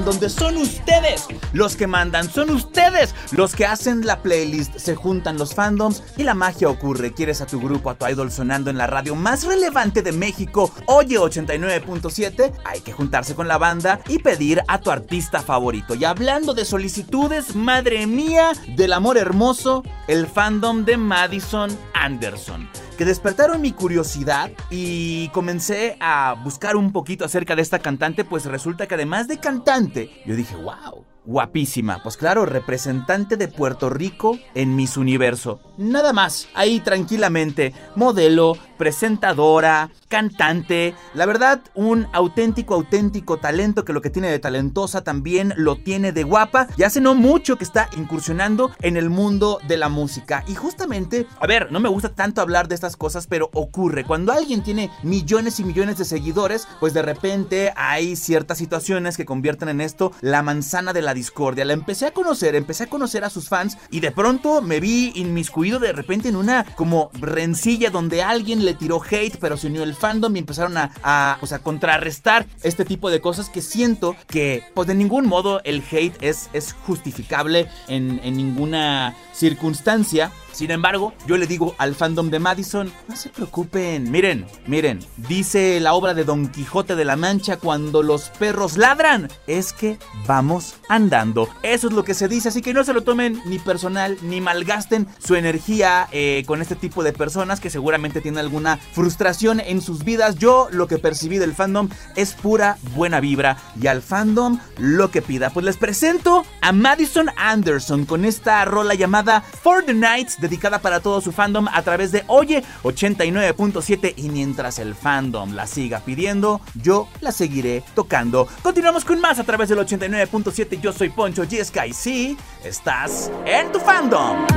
donde 0.09 0.29
son 0.29 0.57
ustedes 0.57 1.27
los 1.53 1.75
que 1.75 1.85
mandan, 1.85 2.31
son 2.31 2.49
ustedes 2.49 3.13
los 3.31 3.53
que 3.53 3.67
hacen 3.67 4.07
la 4.07 4.23
playlist, 4.23 4.75
se 4.79 4.95
juntan 4.95 5.37
los 5.37 5.53
fandoms 5.53 6.01
y 6.17 6.23
la 6.23 6.33
magia 6.33 6.67
ocurre. 6.67 7.13
Quieres 7.13 7.41
a 7.41 7.45
tu 7.45 7.59
grupo, 7.59 7.91
a 7.91 7.93
tu 7.93 8.07
idol 8.07 8.31
sonando 8.31 8.71
en 8.71 8.79
la 8.79 8.87
radio 8.87 9.13
más 9.13 9.43
relevante 9.43 10.01
de 10.01 10.11
México, 10.11 10.71
Oye 10.87 11.19
89.7, 11.19 12.53
hay 12.65 12.81
que 12.81 12.91
juntarse 12.91 13.35
con 13.35 13.47
la 13.47 13.59
banda 13.59 13.99
y 14.07 14.17
pedir 14.17 14.63
a 14.67 14.79
tu 14.79 14.89
artista 14.89 15.41
favorito. 15.41 15.93
Y 15.93 16.05
hablando 16.05 16.55
de 16.55 16.65
solicitudes, 16.65 17.55
madre 17.55 18.07
mía, 18.07 18.53
del 18.75 18.93
amor 18.93 19.15
hermoso, 19.15 19.83
el 20.07 20.25
fandom 20.25 20.85
de 20.85 20.97
Madison 20.97 21.69
Anderson 21.93 22.67
que 22.99 23.05
despertaron 23.05 23.61
mi 23.61 23.71
curiosidad 23.71 24.51
y 24.69 25.29
comencé 25.29 25.95
a 26.01 26.35
buscar 26.43 26.75
un 26.75 26.91
poquito 26.91 27.23
acerca 27.23 27.55
de 27.55 27.61
esta 27.61 27.79
cantante, 27.79 28.25
pues 28.25 28.43
resulta 28.43 28.87
que 28.87 28.95
además 28.95 29.29
de 29.29 29.37
cantante, 29.37 30.21
yo 30.25 30.35
dije, 30.35 30.53
wow. 30.57 31.05
Guapísima, 31.29 32.01
pues 32.01 32.17
claro, 32.17 32.47
representante 32.47 33.37
de 33.37 33.47
Puerto 33.47 33.91
Rico 33.91 34.39
en 34.55 34.75
Miss 34.75 34.97
Universo. 34.97 35.59
Nada 35.77 36.11
más, 36.11 36.47
ahí 36.55 36.79
tranquilamente, 36.79 37.71
modelo, 37.95 38.57
presentadora, 38.79 39.91
cantante. 40.07 40.95
La 41.13 41.27
verdad, 41.27 41.61
un 41.75 42.07
auténtico, 42.13 42.73
auténtico 42.73 43.37
talento 43.37 43.85
que 43.85 43.93
lo 43.93 44.01
que 44.01 44.09
tiene 44.09 44.31
de 44.31 44.39
talentosa 44.39 45.03
también 45.03 45.53
lo 45.55 45.75
tiene 45.75 46.11
de 46.11 46.23
guapa. 46.23 46.67
Y 46.77 46.83
hace 46.83 46.99
no 46.99 47.13
mucho 47.13 47.57
que 47.57 47.63
está 47.63 47.89
incursionando 47.95 48.71
en 48.81 48.97
el 48.97 49.11
mundo 49.11 49.59
de 49.67 49.77
la 49.77 49.89
música. 49.89 50.43
Y 50.47 50.55
justamente, 50.55 51.27
a 51.39 51.45
ver, 51.45 51.71
no 51.71 51.79
me 51.79 51.89
gusta 51.89 52.09
tanto 52.09 52.41
hablar 52.41 52.67
de 52.67 52.75
estas 52.75 52.97
cosas, 52.97 53.27
pero 53.27 53.51
ocurre. 53.53 54.03
Cuando 54.03 54.31
alguien 54.31 54.63
tiene 54.63 54.89
millones 55.03 55.59
y 55.59 55.63
millones 55.63 55.99
de 55.99 56.05
seguidores, 56.05 56.67
pues 56.79 56.93
de 56.93 57.03
repente 57.03 57.71
hay 57.75 58.15
ciertas 58.15 58.57
situaciones 58.57 59.15
que 59.15 59.25
convierten 59.25 59.69
en 59.69 59.81
esto 59.81 60.11
la 60.21 60.41
manzana 60.41 60.93
de 60.93 61.03
la 61.03 61.13
discordia. 61.19 61.65
La 61.65 61.73
empecé 61.73 62.05
a 62.07 62.11
conocer, 62.11 62.55
empecé 62.55 62.85
a 62.85 62.87
conocer 62.87 63.23
a 63.23 63.29
sus 63.29 63.49
fans 63.49 63.77
y 63.91 63.99
de 63.99 64.11
pronto 64.11 64.61
me 64.61 64.79
vi 64.79 65.11
inmiscuido 65.15 65.79
de 65.79 65.93
repente 65.93 66.29
en 66.29 66.35
una 66.35 66.65
como 66.75 67.11
rencilla 67.19 67.89
donde 67.89 68.23
alguien 68.23 68.65
le 68.65 68.73
tiró 68.73 69.01
hate, 69.01 69.37
pero 69.39 69.57
se 69.57 69.67
unió 69.67 69.83
el 69.83 69.95
fandom 69.95 70.35
y 70.35 70.39
empezaron 70.39 70.77
a, 70.77 70.91
a, 71.03 71.37
pues, 71.39 71.51
a 71.53 71.59
contrarrestar 71.59 72.45
este 72.63 72.85
tipo 72.85 73.09
de 73.09 73.21
cosas 73.21 73.49
que 73.49 73.61
siento 73.61 74.15
que 74.27 74.63
pues 74.73 74.87
de 74.87 74.95
ningún 74.95 75.27
modo 75.27 75.61
el 75.63 75.83
hate 75.91 76.17
es, 76.21 76.49
es 76.53 76.73
justificable 76.85 77.67
en, 77.87 78.19
en 78.23 78.37
ninguna 78.37 79.15
circunstancia. 79.33 80.31
Sin 80.59 80.71
embargo, 80.71 81.13
yo 81.25 81.37
le 81.37 81.47
digo 81.47 81.73
al 81.77 81.95
fandom 81.95 82.29
de 82.29 82.39
Madison, 82.39 82.91
no 83.07 83.15
se 83.15 83.29
preocupen. 83.29 84.11
Miren, 84.11 84.45
miren, 84.67 84.99
dice 85.15 85.79
la 85.79 85.93
obra 85.93 86.13
de 86.13 86.25
Don 86.25 86.49
Quijote 86.49 86.97
de 86.97 87.05
la 87.05 87.15
Mancha 87.15 87.55
cuando 87.55 88.03
los 88.03 88.23
perros 88.31 88.75
ladran, 88.75 89.29
es 89.47 89.71
que 89.71 89.97
vamos 90.27 90.75
andando. 90.89 91.47
Eso 91.63 91.87
es 91.87 91.93
lo 91.93 92.03
que 92.03 92.13
se 92.13 92.27
dice, 92.27 92.49
así 92.49 92.61
que 92.61 92.73
no 92.73 92.83
se 92.83 92.91
lo 92.91 93.03
tomen 93.03 93.41
ni 93.45 93.57
personal, 93.57 94.17
ni 94.21 94.41
malgasten 94.41 95.07
su 95.17 95.35
energía 95.35 96.09
eh, 96.11 96.43
con 96.45 96.61
este 96.61 96.75
tipo 96.75 97.03
de 97.03 97.13
personas 97.13 97.61
que 97.61 97.69
seguramente 97.69 98.19
tienen 98.19 98.39
alguna 98.39 98.75
frustración 98.75 99.61
en 99.61 99.81
sus 99.81 100.03
vidas. 100.03 100.35
Yo 100.35 100.67
lo 100.73 100.87
que 100.87 100.97
percibí 100.97 101.37
del 101.37 101.55
fandom 101.55 101.87
es 102.17 102.33
pura 102.33 102.77
buena 102.97 103.21
vibra 103.21 103.55
y 103.81 103.87
al 103.87 104.01
fandom 104.01 104.59
lo 104.77 105.09
que 105.09 105.21
pida. 105.21 105.51
Pues 105.51 105.65
les 105.65 105.77
presento 105.77 106.43
a 106.59 106.73
Madison 106.73 107.27
Anderson 107.37 108.05
con 108.05 108.25
esta 108.25 108.65
rola 108.65 108.93
llamada 108.93 109.39
For 109.39 109.85
the 109.85 109.93
Nights 109.93 110.37
dedicada 110.49 110.79
para 110.79 110.99
todo 110.99 111.21
su 111.21 111.31
fandom 111.31 111.67
a 111.71 111.81
través 111.83 112.11
de 112.11 112.23
Oye 112.27 112.63
89.7 112.83 114.13
y 114.17 114.29
mientras 114.29 114.79
el 114.79 114.95
fandom 114.95 115.53
la 115.53 115.67
siga 115.67 115.99
pidiendo, 115.99 116.59
yo 116.73 117.07
la 117.21 117.31
seguiré 117.31 117.83
tocando. 117.93 118.47
Continuamos 118.63 119.05
con 119.05 119.21
más 119.21 119.39
a 119.39 119.43
través 119.43 119.69
del 119.69 119.79
89.7. 119.79 120.81
Yo 120.81 120.91
soy 120.91 121.09
Poncho 121.09 121.43
G-Sky. 121.43 121.89
y 121.89 121.93
sí, 121.93 122.37
estás 122.63 123.31
en 123.45 123.71
tu 123.71 123.79
fandom. 123.79 124.47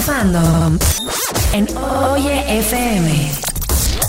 Fandom 0.00 0.78
en 1.52 1.66
Oye 1.76 2.58
FM. 2.58 3.32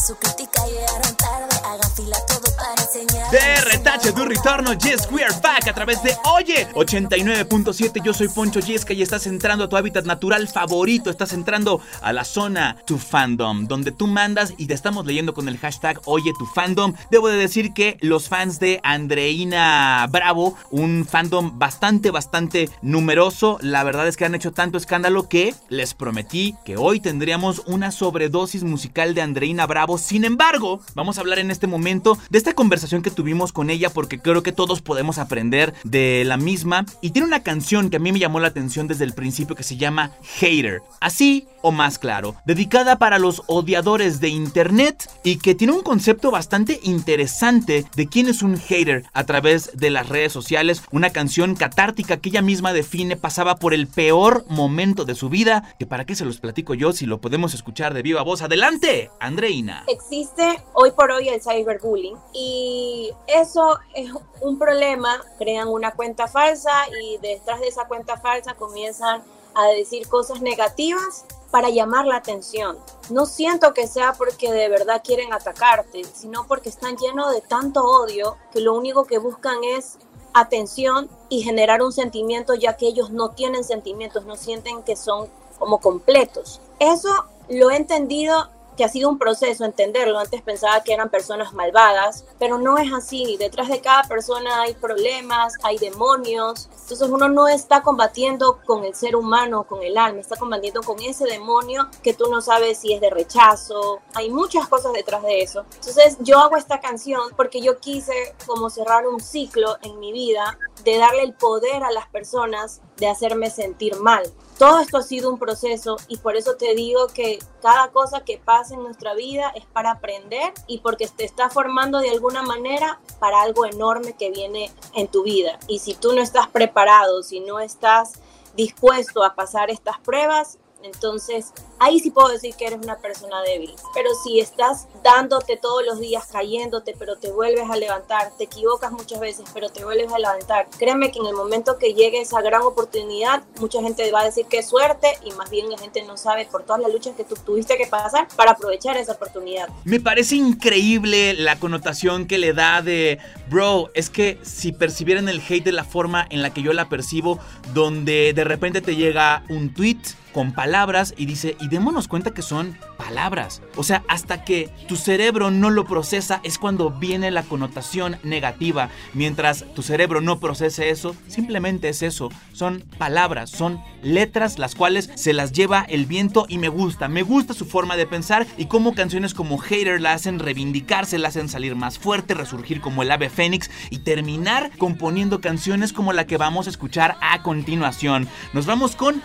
Su 0.05 0.15
crítica 0.15 0.65
llegaron 0.65 1.15
tarde, 1.15 1.55
hagan 1.65 1.91
fila 1.95 2.17
todo 2.27 2.55
para 2.55 2.81
enseñar. 2.81 3.29
De 3.31 3.61
retache 3.91 4.13
tu 4.13 4.23
retorno, 4.23 4.73
Yes 4.73 5.07
We 5.11 5.23
Are 5.23 5.33
Back 5.41 5.67
a 5.67 5.73
través 5.73 6.01
de 6.01 6.15
Oye 6.23 6.67
89.7. 6.73 8.01
Yo 8.03 8.13
soy 8.13 8.29
Poncho 8.29 8.59
Yesca 8.59 8.93
y 8.93 9.01
estás 9.01 9.27
entrando 9.27 9.65
a 9.65 9.69
tu 9.69 9.75
hábitat 9.75 10.05
natural 10.05 10.47
favorito. 10.47 11.09
Estás 11.09 11.33
entrando 11.33 11.81
a 12.01 12.13
la 12.13 12.23
zona 12.23 12.77
Tu 12.85 12.97
Fandom, 12.97 13.67
donde 13.67 13.91
tú 13.91 14.07
mandas 14.07 14.53
y 14.57 14.67
te 14.67 14.73
estamos 14.73 15.05
leyendo 15.05 15.33
con 15.33 15.49
el 15.49 15.57
hashtag 15.57 15.99
Oye 16.05 16.31
Tu 16.37 16.45
Fandom. 16.45 16.93
Debo 17.09 17.27
de 17.27 17.37
decir 17.37 17.73
que 17.73 17.97
los 18.01 18.29
fans 18.29 18.59
de 18.59 18.79
Andreina 18.83 20.07
Bravo, 20.09 20.55
un 20.69 21.05
fandom 21.05 21.59
bastante, 21.59 22.11
bastante 22.11 22.69
numeroso, 22.81 23.57
la 23.61 23.83
verdad 23.83 24.07
es 24.07 24.15
que 24.15 24.25
han 24.25 24.35
hecho 24.35 24.51
tanto 24.53 24.77
escándalo 24.77 25.27
que 25.27 25.53
les 25.69 25.93
prometí 25.93 26.55
que 26.63 26.77
hoy 26.77 27.01
tendríamos 27.01 27.63
una 27.65 27.91
sobredosis 27.91 28.63
musical 28.63 29.15
de 29.15 29.21
Andreina 29.21 29.67
Bravo. 29.67 29.97
Sin 29.97 30.23
embargo, 30.23 30.79
vamos 30.95 31.17
a 31.17 31.21
hablar 31.21 31.39
en 31.39 31.51
este 31.51 31.67
momento 31.67 32.17
de 32.29 32.37
esta 32.37 32.53
conversación 32.53 33.01
que 33.01 33.11
tuvimos 33.11 33.51
con 33.51 33.69
ella 33.69 33.80
porque 33.89 34.19
creo 34.19 34.43
que 34.43 34.51
todos 34.51 34.82
podemos 34.82 35.17
aprender 35.17 35.73
de 35.84 36.23
la 36.25 36.38
misma. 36.38 36.86
Y 37.01 37.11
tiene 37.11 37.27
una 37.27 37.43
canción 37.43 37.89
que 37.89 37.97
a 37.97 37.99
mí 37.99 38.11
me 38.11 38.19
llamó 38.19 38.39
la 38.39 38.49
atención 38.49 38.88
desde 38.88 39.05
el 39.05 39.13
principio 39.13 39.55
que 39.55 39.63
se 39.63 39.77
llama 39.77 40.11
Hater. 40.39 40.82
Así 40.99 41.47
o 41.61 41.71
más 41.71 41.99
claro, 41.99 42.36
dedicada 42.45 42.97
para 42.97 43.19
los 43.19 43.43
odiadores 43.47 44.19
de 44.19 44.29
Internet 44.29 45.09
y 45.23 45.38
que 45.38 45.55
tiene 45.55 45.73
un 45.73 45.82
concepto 45.82 46.32
bastante 46.32 46.79
interesante 46.84 47.86
de 47.95 48.07
quién 48.07 48.27
es 48.27 48.41
un 48.41 48.57
hater 48.57 49.03
a 49.13 49.23
través 49.25 49.77
de 49.77 49.89
las 49.89 50.09
redes 50.09 50.34
sociales. 50.34 50.84
Una 50.91 51.11
canción 51.11 51.55
catártica 51.55 52.17
que 52.17 52.29
ella 52.29 52.41
misma 52.41 52.73
define 52.73 53.15
pasaba 53.15 53.57
por 53.57 53.73
el 53.73 53.88
peor 53.88 54.45
momento 54.49 55.05
de 55.05 55.15
su 55.15 55.29
vida. 55.29 55.75
Que 55.77 55.86
para 55.86 56.05
qué 56.05 56.15
se 56.15 56.25
los 56.25 56.39
platico 56.39 56.73
yo 56.73 56.93
si 56.93 57.05
lo 57.05 57.21
podemos 57.21 57.53
escuchar 57.53 57.93
de 57.93 58.01
viva 58.01 58.23
voz. 58.23 58.41
Adelante, 58.41 59.11
Andreina. 59.19 59.86
Existe 59.88 60.63
hoy 60.73 60.91
por 60.91 61.11
hoy 61.11 61.29
el 61.29 61.41
cyberbullying 61.41 62.17
y 62.34 63.11
eso 63.27 63.70
es 63.93 64.11
un 64.41 64.57
problema. 64.57 65.24
Crean 65.38 65.67
una 65.67 65.91
cuenta 65.91 66.28
falsa 66.28 66.72
y 67.01 67.17
detrás 67.17 67.59
de 67.59 67.67
esa 67.67 67.88
cuenta 67.88 68.17
falsa 68.17 68.53
comienzan 68.55 69.24
a 69.53 69.67
decir 69.67 70.07
cosas 70.07 70.41
negativas 70.41 71.26
para 71.51 71.69
llamar 71.69 72.05
la 72.05 72.15
atención. 72.15 72.78
No 73.09 73.26
siento 73.26 73.74
que 73.74 73.88
sea 73.88 74.13
porque 74.13 74.51
de 74.51 74.69
verdad 74.69 75.01
quieren 75.03 75.34
atacarte, 75.34 76.03
sino 76.05 76.47
porque 76.47 76.69
están 76.69 76.95
llenos 76.95 77.34
de 77.34 77.41
tanto 77.41 77.84
odio 77.84 78.38
que 78.53 78.61
lo 78.61 78.74
único 78.74 79.05
que 79.05 79.17
buscan 79.17 79.63
es 79.63 79.97
atención 80.34 81.09
y 81.28 81.41
generar 81.41 81.82
un 81.82 81.91
sentimiento 81.91 82.55
ya 82.55 82.78
que 82.78 82.88
ellos 82.88 83.11
no 83.11 83.32
tienen 83.32 83.65
sentimientos, 83.65 84.26
no 84.26 84.38
sienten 84.38 84.82
que 84.84 84.95
son 84.95 85.28
como 85.59 85.80
completos. 85.80 86.61
Eso 86.80 87.26
lo 87.49 87.69
he 87.69 87.76
entendido 87.76 88.49
que 88.82 88.86
ha 88.86 88.89
sido 88.89 89.09
un 89.09 89.19
proceso 89.19 89.63
entenderlo. 89.63 90.17
Antes 90.17 90.41
pensaba 90.41 90.82
que 90.82 90.91
eran 90.91 91.11
personas 91.11 91.53
malvadas, 91.53 92.25
pero 92.39 92.57
no 92.57 92.79
es 92.79 92.91
así. 92.91 93.38
Detrás 93.38 93.67
de 93.69 93.79
cada 93.79 94.01
persona 94.05 94.63
hay 94.63 94.73
problemas, 94.73 95.53
hay 95.61 95.77
demonios. 95.77 96.67
Entonces 96.71 97.07
uno 97.07 97.29
no 97.29 97.47
está 97.47 97.84
combatiendo 97.84 98.59
con 98.65 98.84
el 98.84 98.95
ser 98.95 99.15
humano, 99.15 99.65
con 99.65 99.84
el 99.84 99.99
alma, 99.99 100.19
está 100.19 100.36
combatiendo 100.36 100.82
con 100.82 100.99
ese 100.99 101.25
demonio 101.25 101.89
que 102.01 102.15
tú 102.15 102.32
no 102.32 102.41
sabes 102.41 102.79
si 102.79 102.91
es 102.91 103.01
de 103.01 103.11
rechazo. 103.11 104.01
Hay 104.15 104.32
muchas 104.32 104.67
cosas 104.67 104.93
detrás 104.93 105.21
de 105.21 105.43
eso. 105.43 105.63
Entonces 105.75 106.17
yo 106.21 106.39
hago 106.39 106.57
esta 106.57 106.79
canción 106.79 107.21
porque 107.38 107.61
yo 107.61 107.77
quise 107.77 108.34
como 108.47 108.71
cerrar 108.71 109.05
un 109.05 109.19
ciclo 109.19 109.77
en 109.84 109.99
mi 109.99 110.11
vida 110.11 110.57
de 110.84 110.97
darle 110.97 111.21
el 111.21 111.36
poder 111.36 111.84
a 111.84 111.91
las 111.91 112.07
personas 112.07 112.82
de 112.97 113.07
hacerme 113.07 113.51
sentir 113.51 113.95
mal. 113.97 114.23
Todo 114.62 114.78
esto 114.78 114.97
ha 114.97 115.01
sido 115.01 115.32
un 115.32 115.39
proceso 115.39 115.97
y 116.07 116.18
por 116.18 116.36
eso 116.36 116.53
te 116.53 116.76
digo 116.76 117.07
que 117.07 117.39
cada 117.64 117.88
cosa 117.88 118.24
que 118.24 118.38
pasa 118.38 118.76
en 118.76 118.84
nuestra 118.84 119.16
vida 119.16 119.51
es 119.55 119.66
para 119.66 119.89
aprender 119.89 120.53
y 120.68 120.82
porque 120.82 121.07
te 121.07 121.24
está 121.24 121.49
formando 121.49 121.97
de 121.97 122.12
alguna 122.12 122.43
manera 122.43 122.99
para 123.18 123.41
algo 123.41 123.66
enorme 123.66 124.14
que 124.14 124.30
viene 124.30 124.72
en 124.93 125.07
tu 125.07 125.24
vida. 125.24 125.57
Y 125.68 125.80
si 125.80 125.95
tú 125.95 126.14
no 126.14 126.22
estás 126.22 126.47
preparado, 126.47 127.24
si 127.24 127.39
no 127.39 127.59
estás 127.59 128.20
dispuesto 128.55 129.24
a 129.24 129.34
pasar 129.34 129.72
estas 129.72 129.97
pruebas, 129.97 130.59
entonces 130.84 131.53
ahí 131.79 131.99
sí 131.99 132.11
puedo 132.11 132.29
decir 132.29 132.55
que 132.55 132.65
eres 132.65 132.79
una 132.84 132.97
persona 132.97 133.41
débil. 133.41 133.73
Pero 133.93 134.09
si 134.23 134.39
estás 134.39 134.88
dándote 135.03 135.57
todos 135.57 135.84
los 135.86 135.99
días, 135.99 136.27
cayéndote, 136.32 136.95
pero 136.97 137.15
te 137.17 137.32
vuelves 137.32 137.69
a 137.69 137.75
levantar, 137.75 138.32
te 138.38 138.45
equivocas 138.45 138.91
muchas 138.91 139.19
veces, 139.19 139.45
pero 139.53 139.69
te 139.69 139.84
vuelves 139.84 140.11
a 140.11 140.19
levantar, 140.19 140.67
créeme 140.77 141.11
que 141.11 141.19
en 141.19 141.25
el 141.25 141.34
momento 141.34 141.77
que 141.77 141.93
llegue 141.93 142.21
esa 142.21 142.41
gran 142.41 142.61
oportunidad, 142.61 143.43
mucha 143.59 143.82
gente 143.82 144.11
va 144.11 144.21
a 144.21 144.25
decir 144.25 144.45
que 144.45 144.63
suerte 144.63 145.07
y 145.23 145.32
más 145.32 145.49
bien 145.49 145.69
la 145.69 145.77
gente 145.77 146.03
no 146.03 146.17
sabe 146.17 146.45
por 146.45 146.63
todas 146.63 146.82
las 146.82 146.91
luchas 146.91 147.15
que 147.15 147.23
tú 147.23 147.36
tuviste 147.36 147.77
que 147.77 147.88
pasar 147.88 148.27
para 148.36 148.51
aprovechar 148.51 148.97
esa 148.97 149.13
oportunidad. 149.13 149.69
Me 149.84 149.99
parece 149.99 150.36
increíble 150.36 151.34
la 151.34 151.59
connotación 151.59 152.27
que 152.27 152.38
le 152.38 152.53
da 152.53 152.82
de, 152.82 153.19
bro, 153.49 153.89
es 153.93 154.09
que 154.09 154.39
si 154.43 154.71
percibieran 154.71 155.29
el 155.29 155.41
hate 155.47 155.63
de 155.63 155.71
la 155.71 155.84
forma 155.84 156.25
en 156.29 156.41
la 156.41 156.53
que 156.53 156.61
yo 156.61 156.73
la 156.73 156.89
percibo, 156.89 157.39
donde 157.73 158.34
de 158.34 158.43
repente 158.43 158.82
te 158.82 158.95
llega 158.95 159.43
un 159.49 159.73
tweet 159.73 160.01
con 160.34 160.53
palabras 160.53 161.13
y 161.17 161.25
dice, 161.25 161.55
y 161.59 161.67
démonos 161.67 162.07
cuenta 162.07 162.34
que 162.34 162.41
son 162.41 162.77
palabras. 162.97 163.61
O 163.75 163.84
sea, 163.84 164.03
hasta 164.07 164.43
que 164.43 164.69
tu 164.88 164.95
cerebro 164.95 165.51
no 165.51 165.69
lo 165.69 165.86
procesa 165.86 166.41
es 166.43 166.57
cuando 166.57 166.91
viene 166.91 167.32
la 167.32 167.43
connotación 167.43 168.17
negativa. 168.23 168.89
Mientras 169.13 169.65
tu 169.73 169.82
cerebro 169.82 170.21
no 170.21 170.39
procese 170.39 170.89
eso, 170.89 171.15
simplemente 171.27 171.89
es 171.89 172.01
eso. 172.01 172.29
Son 172.53 172.84
palabras, 172.97 173.49
son 173.49 173.82
letras 174.03 174.59
las 174.59 174.75
cuales 174.75 175.09
se 175.15 175.34
las 175.34 175.51
lleva 175.51 175.86
el 175.89 176.05
viento 176.05 176.45
y 176.47 176.57
me 176.57 176.69
gusta. 176.69 177.07
Me 177.07 177.23
gusta 177.23 177.53
su 177.53 177.65
forma 177.65 177.97
de 177.97 178.07
pensar 178.07 178.47
y 178.57 178.65
cómo 178.65 178.93
canciones 178.93 179.34
como 179.34 179.57
Hater 179.57 180.01
la 180.01 180.13
hacen 180.13 180.39
reivindicarse, 180.39 181.17
la 181.17 181.29
hacen 181.29 181.49
salir 181.49 181.75
más 181.75 181.99
fuerte, 181.99 182.34
resurgir 182.34 182.82
como 182.82 183.03
el 183.03 183.11
ave 183.11 183.29
fénix 183.29 183.69
y 183.89 183.99
terminar 183.99 184.71
componiendo 184.77 185.41
canciones 185.41 185.93
como 185.93 186.13
la 186.13 186.25
que 186.25 186.38
vamos 186.38 186.67
a 186.67 186.69
escuchar 186.69 187.17
a 187.21 187.41
continuación. 187.43 188.27
Nos 188.53 188.65
vamos 188.65 188.95
con 188.95 189.21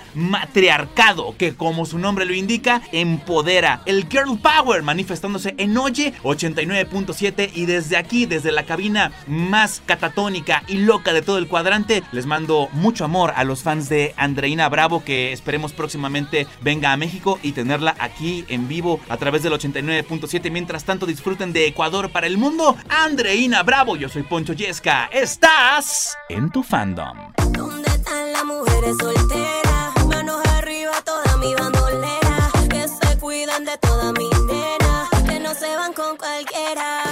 Matriarcado, 0.96 1.36
que 1.36 1.54
como 1.54 1.84
su 1.84 1.98
nombre 1.98 2.24
lo 2.24 2.32
indica, 2.32 2.80
empodera. 2.90 3.82
El 3.84 4.08
Girl 4.08 4.38
Power 4.38 4.82
manifestándose 4.82 5.54
en 5.58 5.76
Oye 5.76 6.14
89.7 6.22 7.50
y 7.54 7.66
desde 7.66 7.98
aquí, 7.98 8.24
desde 8.24 8.50
la 8.50 8.64
cabina 8.64 9.12
más 9.26 9.82
catatónica 9.84 10.62
y 10.66 10.78
loca 10.78 11.12
de 11.12 11.20
todo 11.22 11.36
el 11.38 11.48
cuadrante, 11.48 12.02
les 12.12 12.24
mando 12.24 12.68
mucho 12.72 13.04
amor 13.04 13.34
a 13.36 13.44
los 13.44 13.62
fans 13.62 13.88
de 13.90 14.14
Andreina 14.16 14.68
Bravo 14.70 15.04
que 15.04 15.32
esperemos 15.32 15.74
próximamente 15.74 16.46
venga 16.62 16.92
a 16.92 16.96
México 16.96 17.38
y 17.42 17.52
tenerla 17.52 17.94
aquí 17.98 18.46
en 18.48 18.66
vivo 18.66 19.00
a 19.08 19.18
través 19.18 19.42
del 19.42 19.52
89.7. 19.52 20.50
Mientras 20.50 20.84
tanto 20.84 21.04
disfruten 21.04 21.52
de 21.52 21.66
Ecuador 21.66 22.10
para 22.10 22.26
el 22.26 22.38
mundo. 22.38 22.74
Andreina 22.88 23.62
Bravo, 23.62 23.96
yo 23.96 24.08
soy 24.08 24.22
Poncho 24.22 24.54
Yesca. 24.54 25.10
Estás 25.12 26.16
en 26.30 26.50
tu 26.50 26.62
fandom. 26.62 27.32
¿Dónde 27.50 27.88
están 27.88 28.32
las 28.32 28.44
mujeres 28.44 28.96
solteras? 28.98 29.95
Que 32.68 32.88
se 32.88 33.18
cuidan 33.18 33.64
de 33.64 33.78
toda 33.78 34.12
mi 34.12 34.28
nena. 34.48 35.08
Que 35.26 35.38
no 35.38 35.54
se 35.54 35.76
van 35.76 35.92
con 35.92 36.16
cualquiera. 36.16 37.05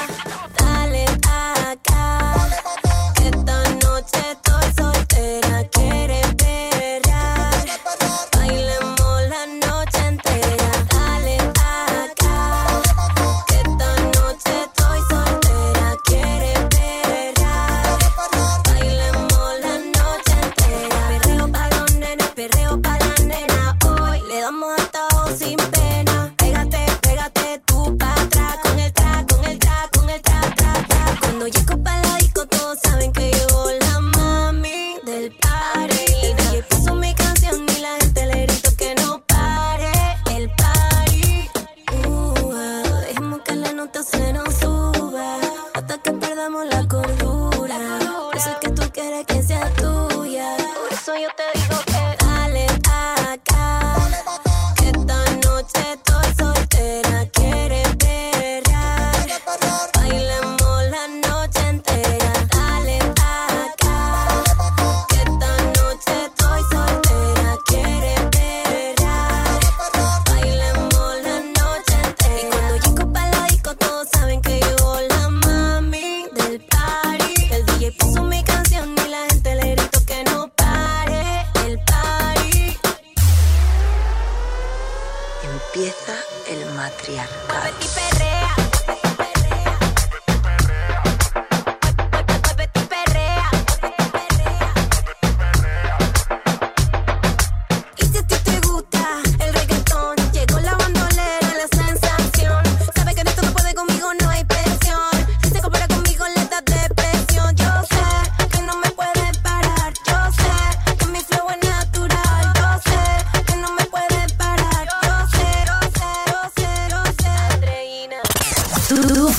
Sin 25.45 25.84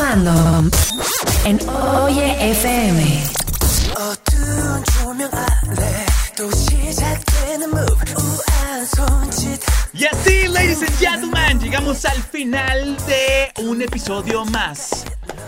fandom 0.05 0.71
en 1.45 1.59
Oye 1.69 2.37
FM. 2.51 3.23
어두운 3.97 4.85
조명 4.85 5.31
아래 5.33 6.07
또 6.37 6.51
시작되는 6.51 7.69
move 7.69 7.95
우아한 8.17 8.85
손짓 8.87 9.61
Y 9.93 10.07
así, 10.07 10.49
ladies 10.49 10.83
and 10.83 10.99
gentlemen, 10.99 11.61
llegamos 11.61 12.05
al 12.07 12.23
final 12.23 12.97
de 13.07 13.53
un 13.65 13.83
episodio 13.83 14.45
más. 14.47 15.05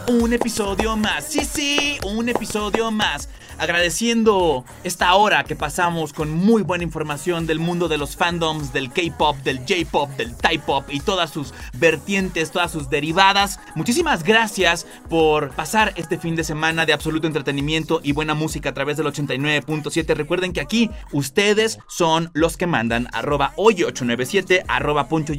Un 0.09 0.33
episodio 0.35 0.95
más. 0.97 1.25
Sí, 1.25 1.45
sí, 1.45 1.99
un 2.05 2.29
episodio 2.29 2.91
más. 2.91 3.29
Agradeciendo 3.60 4.66
esta 4.84 5.14
hora 5.16 5.44
que 5.44 5.56
pasamos 5.56 6.14
con 6.14 6.32
muy 6.32 6.62
buena 6.62 6.84
información 6.84 7.48
del 7.48 7.60
mundo 7.60 7.88
de 7.88 7.98
los 7.98 8.16
fandoms, 8.16 8.74
del 8.74 8.92
K-pop, 8.92 9.38
del 9.38 9.60
J-pop, 9.60 10.10
del 10.12 10.36
Thai-pop 10.36 10.86
y 10.90 11.00
todas 11.00 11.32
sus 11.32 11.54
vertientes, 11.74 12.52
todas 12.52 12.72
sus 12.72 12.90
derivadas. 12.90 13.60
Muchísimas 13.76 14.24
gracias 14.24 14.86
por 15.10 15.52
pasar 15.52 15.94
este 15.96 16.18
fin 16.18 16.36
de 16.36 16.44
semana 16.44 16.86
de 16.86 16.94
absoluto 16.94 17.26
entretenimiento 17.26 18.00
y 18.04 18.12
buena 18.12 18.34
música 18.34 18.70
a 18.70 18.74
través 18.74 18.98
del 18.98 19.08
89.7. 19.08 20.16
Recuerden 20.16 20.54
que 20.54 20.62
aquí 20.62 20.92
ustedes 21.12 21.80
son 21.88 22.30
los 22.34 22.58
que 22.58 22.68
mandan. 22.68 23.08
Arroba 23.14 23.54
oye897, 23.56 24.66
arroba 24.68 25.08
poncho. 25.08 25.34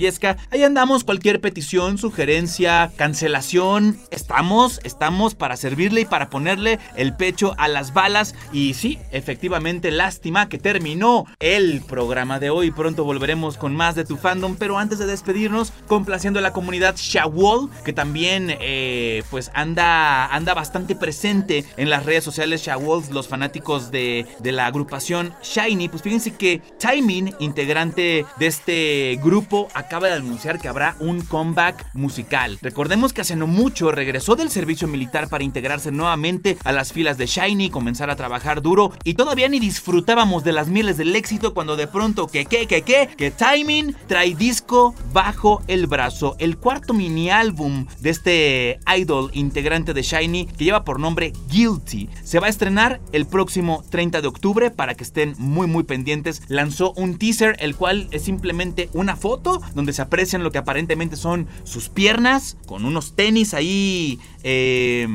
Ahí 0.51 0.63
andamos. 0.63 1.05
Cualquier 1.05 1.41
petición, 1.41 1.99
sugerencia, 1.99 2.91
cancelación. 2.97 3.99
Estamos, 4.11 4.81
estamos 4.85 5.35
para 5.35 5.57
servirle 5.57 6.03
y 6.03 6.05
para 6.05 6.31
ponerle 6.31 6.79
el 6.97 7.15
pecho 7.15 7.55
a 7.59 7.69
las 7.69 7.93
balas. 7.93 8.08
Y 8.53 8.75
sí, 8.75 8.99
efectivamente, 9.11 9.91
lástima 9.91 10.49
que 10.49 10.59
terminó 10.59 11.27
el 11.41 11.83
programa 11.83 12.39
de 12.39 12.51
hoy. 12.51 12.71
Pronto 12.71 13.05
volveremos 13.05 13.57
con 13.57 13.77
más 13.77 13.95
de 13.95 14.05
tu 14.05 14.17
fandom. 14.17 14.57
Pero 14.57 14.79
antes 14.79 14.99
de 14.99 15.07
despedirnos, 15.07 15.73
complaciendo 15.87 16.39
a 16.39 16.43
la 16.43 16.53
comunidad 16.53 16.97
Shawol, 16.97 17.69
que 17.85 17.93
también 17.93 18.57
eh, 18.61 19.23
pues 19.31 19.51
anda, 19.55 20.27
anda 20.27 20.55
bastante 20.55 20.97
presente 20.97 21.65
en 21.77 21.91
las 21.91 22.07
redes 22.07 22.25
sociales 22.25 22.63
Shawol, 22.63 23.05
los 23.13 23.29
fanáticos 23.29 23.91
de, 23.91 24.27
de 24.41 24.53
la 24.53 24.67
agrupación 24.67 25.35
Shiny. 25.43 25.89
Pues 25.89 26.03
fíjense 26.03 26.35
que 26.35 26.63
Timing, 26.79 27.35
integrante 27.41 28.25
de 28.39 28.47
este 28.47 29.19
grupo, 29.23 29.69
acaba 29.75 30.09
de 30.09 30.15
anunciar 30.15 30.59
que 30.59 30.69
habrá 30.69 30.97
un 31.01 31.21
comeback 31.21 31.87
musical. 31.95 32.59
Recordemos 32.63 33.13
que 33.13 33.21
hace 33.21 33.37
no 33.37 33.47
mucho 33.47 33.93
regresó 33.93 34.37
del 34.37 34.51
servicio 34.51 34.89
militar 34.89 35.29
para 35.29 35.45
integrarse 35.45 35.91
nuevamente 35.91 36.57
a 36.65 36.73
las 36.73 36.93
filas 36.93 37.19
de 37.19 37.27
Shiny, 37.27 37.71
a 38.01 38.17
trabajar 38.17 38.63
duro 38.63 38.93
y 39.03 39.15
todavía 39.15 39.49
ni 39.49 39.59
disfrutábamos 39.59 40.45
de 40.45 40.53
las 40.53 40.69
mieles 40.69 40.97
del 40.97 41.15
éxito 41.17 41.53
cuando 41.53 41.77
de 41.77 41.89
pronto 41.89 42.29
que 42.29 42.47
que 42.47 42.67
que 42.67 42.83
que 42.83 43.09
que 43.17 43.31
Timing 43.33 43.95
trae 44.07 44.37
disco 44.37 44.95
bajo 45.13 45.63
el 45.67 45.89
brazo, 45.89 46.37
el 46.39 46.57
cuarto 46.59 46.95
mini 46.95 47.31
álbum 47.31 47.87
de 48.01 48.11
este 48.11 48.79
idol 48.97 49.31
integrante 49.35 49.95
de 49.95 50.03
Shiny 50.03 50.47
que 50.47 50.65
lleva 50.65 50.85
por 50.85 51.01
nombre 51.01 51.33
Guilty. 51.51 52.09
Se 52.23 52.39
va 52.39 52.47
a 52.47 52.51
estrenar 52.51 53.01
el 53.13 53.27
próximo 53.27 53.85
30 53.91 54.21
de 54.21 54.29
octubre 54.29 54.71
para 54.71 54.95
que 54.95 55.05
estén 55.05 55.35
muy 55.39 55.67
muy 55.67 55.83
pendientes. 55.83 56.43
Lanzó 56.49 56.93
un 56.93 57.19
teaser 57.19 57.57
el 57.59 57.75
cual 57.75 58.09
es 58.13 58.23
simplemente 58.23 58.89
una 58.93 59.17
foto 59.17 59.61
donde 59.75 59.93
se 59.93 60.03
aprecian 60.03 60.45
lo 60.45 60.53
que 60.53 60.59
aparentemente 60.59 61.17
son 61.17 61.49
sus 61.65 61.89
piernas 61.89 62.57
con 62.67 62.85
unos 62.85 63.17
tenis 63.17 63.55
ahí 63.55 64.21
eh, 64.43 65.09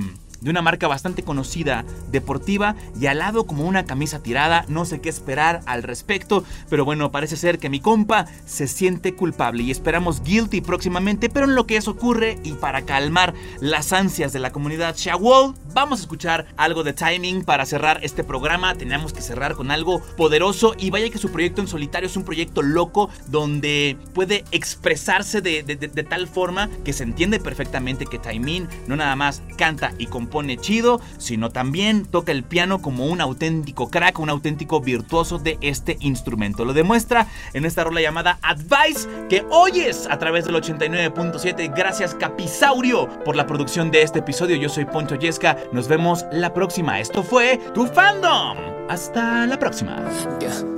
de 0.44 0.50
una 0.50 0.62
marca 0.62 0.88
bastante 0.88 1.24
conocida, 1.24 1.86
deportiva, 2.12 2.76
y 3.00 3.08
al 3.08 3.20
lado 3.20 3.46
como 3.46 3.66
una 3.66 3.86
camisa 3.86 4.22
tirada, 4.22 4.66
no 4.68 4.86
sé 4.86 5.00
qué 5.02 5.10
esperar 5.10 5.62
al 5.66 5.84
respecto, 5.84 6.44
pero 6.70 6.86
bueno, 6.86 7.12
parece 7.12 7.38
ser 7.38 7.60
que 7.60 7.70
mi 7.70 7.80
compa 7.80 8.26
se 8.46 8.68
siente 8.68 9.16
culpable 9.16 9.64
y 9.64 9.72
esperamos 9.72 10.22
guilty 10.24 10.62
próximamente, 10.62 11.30
pero 11.30 11.46
en 11.46 11.56
lo 11.56 11.66
que 11.66 11.78
eso 11.78 11.92
ocurre 11.92 12.38
y 12.44 12.54
para 12.54 12.82
calmar 12.84 13.34
las 13.62 13.94
ansias 13.94 14.34
de 14.34 14.40
la 14.40 14.52
comunidad 14.52 14.96
Shawol, 14.98 15.54
vamos 15.74 16.00
a 16.00 16.04
escuchar 16.04 16.46
algo 16.58 16.84
de 16.84 16.94
timing 16.94 17.44
para 17.44 17.66
cerrar 17.66 18.00
este 18.04 18.24
programa, 18.24 18.76
tenemos 18.76 19.14
que 19.14 19.22
cerrar 19.22 19.56
con 19.56 19.72
algo 19.72 20.02
poderoso 20.18 20.76
y 20.78 20.90
vaya 20.90 21.10
que 21.10 21.18
su 21.18 21.32
proyecto 21.32 21.62
en 21.62 21.68
solitario 21.68 22.08
es 22.08 22.18
un 22.18 22.24
proyecto 22.26 22.62
loco 22.62 23.10
donde 23.28 23.98
puede 24.14 24.44
expresarse 24.52 25.42
de, 25.42 25.64
de- 25.64 25.76
de- 25.78 26.04
tal 26.04 26.28
forma 26.28 26.70
que 26.84 26.92
se 26.92 27.04
entiende 27.04 27.40
perfectamente 27.40 28.06
que 28.06 28.20
Taimin 28.20 28.68
no 28.88 28.96
nada 28.98 29.16
más 29.16 29.42
canta 29.58 29.94
y 29.98 30.08
compone 30.08 30.33
chido, 30.61 31.01
sino 31.19 31.51
también 31.51 32.05
toca 32.05 32.33
el 32.33 32.43
piano 32.43 32.81
como 32.81 33.07
un 33.07 33.21
auténtico 33.21 33.91
crack, 33.91 34.19
un 34.19 34.31
auténtico 34.31 34.81
virtuoso 34.81 35.39
de 35.39 35.59
este 35.61 35.97
instrumento. 36.01 36.65
Lo 36.65 36.73
demuestra 36.73 37.27
en 37.53 37.65
esta 37.65 37.85
rola 37.85 38.01
llamada 38.01 38.39
Advice 38.43 39.09
que 39.29 39.45
oyes 39.51 40.07
a 40.11 40.19
través 40.19 40.45
del 40.45 40.57
89.7. 40.57 41.73
Gracias 41.75 42.15
Capisaurio 42.15 43.09
por 43.25 43.37
la 43.37 43.47
producción 43.47 43.91
de 43.91 44.03
este 44.03 44.21
episodio. 44.21 44.57
Yo 44.57 44.69
soy 44.69 44.85
Poncho 44.85 45.17
Yesca. 45.17 45.57
Nos 45.73 45.89
vemos 45.89 46.27
la 46.33 46.53
próxima. 46.55 47.01
Esto 47.01 47.23
fue 47.23 47.61
Tu 47.75 47.87
Fandom. 47.87 48.57
Hasta 48.89 49.47
la 49.47 49.59
próxima. 49.59 49.97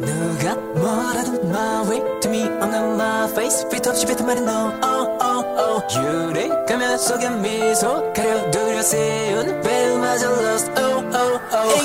누가 0.01 0.55
뭐라도 0.75 1.47
my 1.47 1.89
way 1.89 2.01
to 2.21 2.29
me 2.29 2.43
없는 2.61 2.97
my 2.97 3.29
face 3.31 3.67
fit 3.69 3.89
없이 3.89 4.07
뱉은 4.07 4.27
말은 4.27 4.43
no 4.43 4.73
oh 4.83 5.19
oh 5.23 5.45
oh 5.59 5.81
유리 5.95 6.49
가면 6.67 6.99
속에 6.99 7.29
미소 7.31 8.13
가려 8.13 8.51
두려 8.51 8.83
세운 8.83 9.44
the 9.46 9.54
battle, 9.62 10.04
I 10.04 10.16
lost. 10.42 10.72
Oh, 10.76 11.10
oh, 11.14 11.50
oh. 11.52 11.85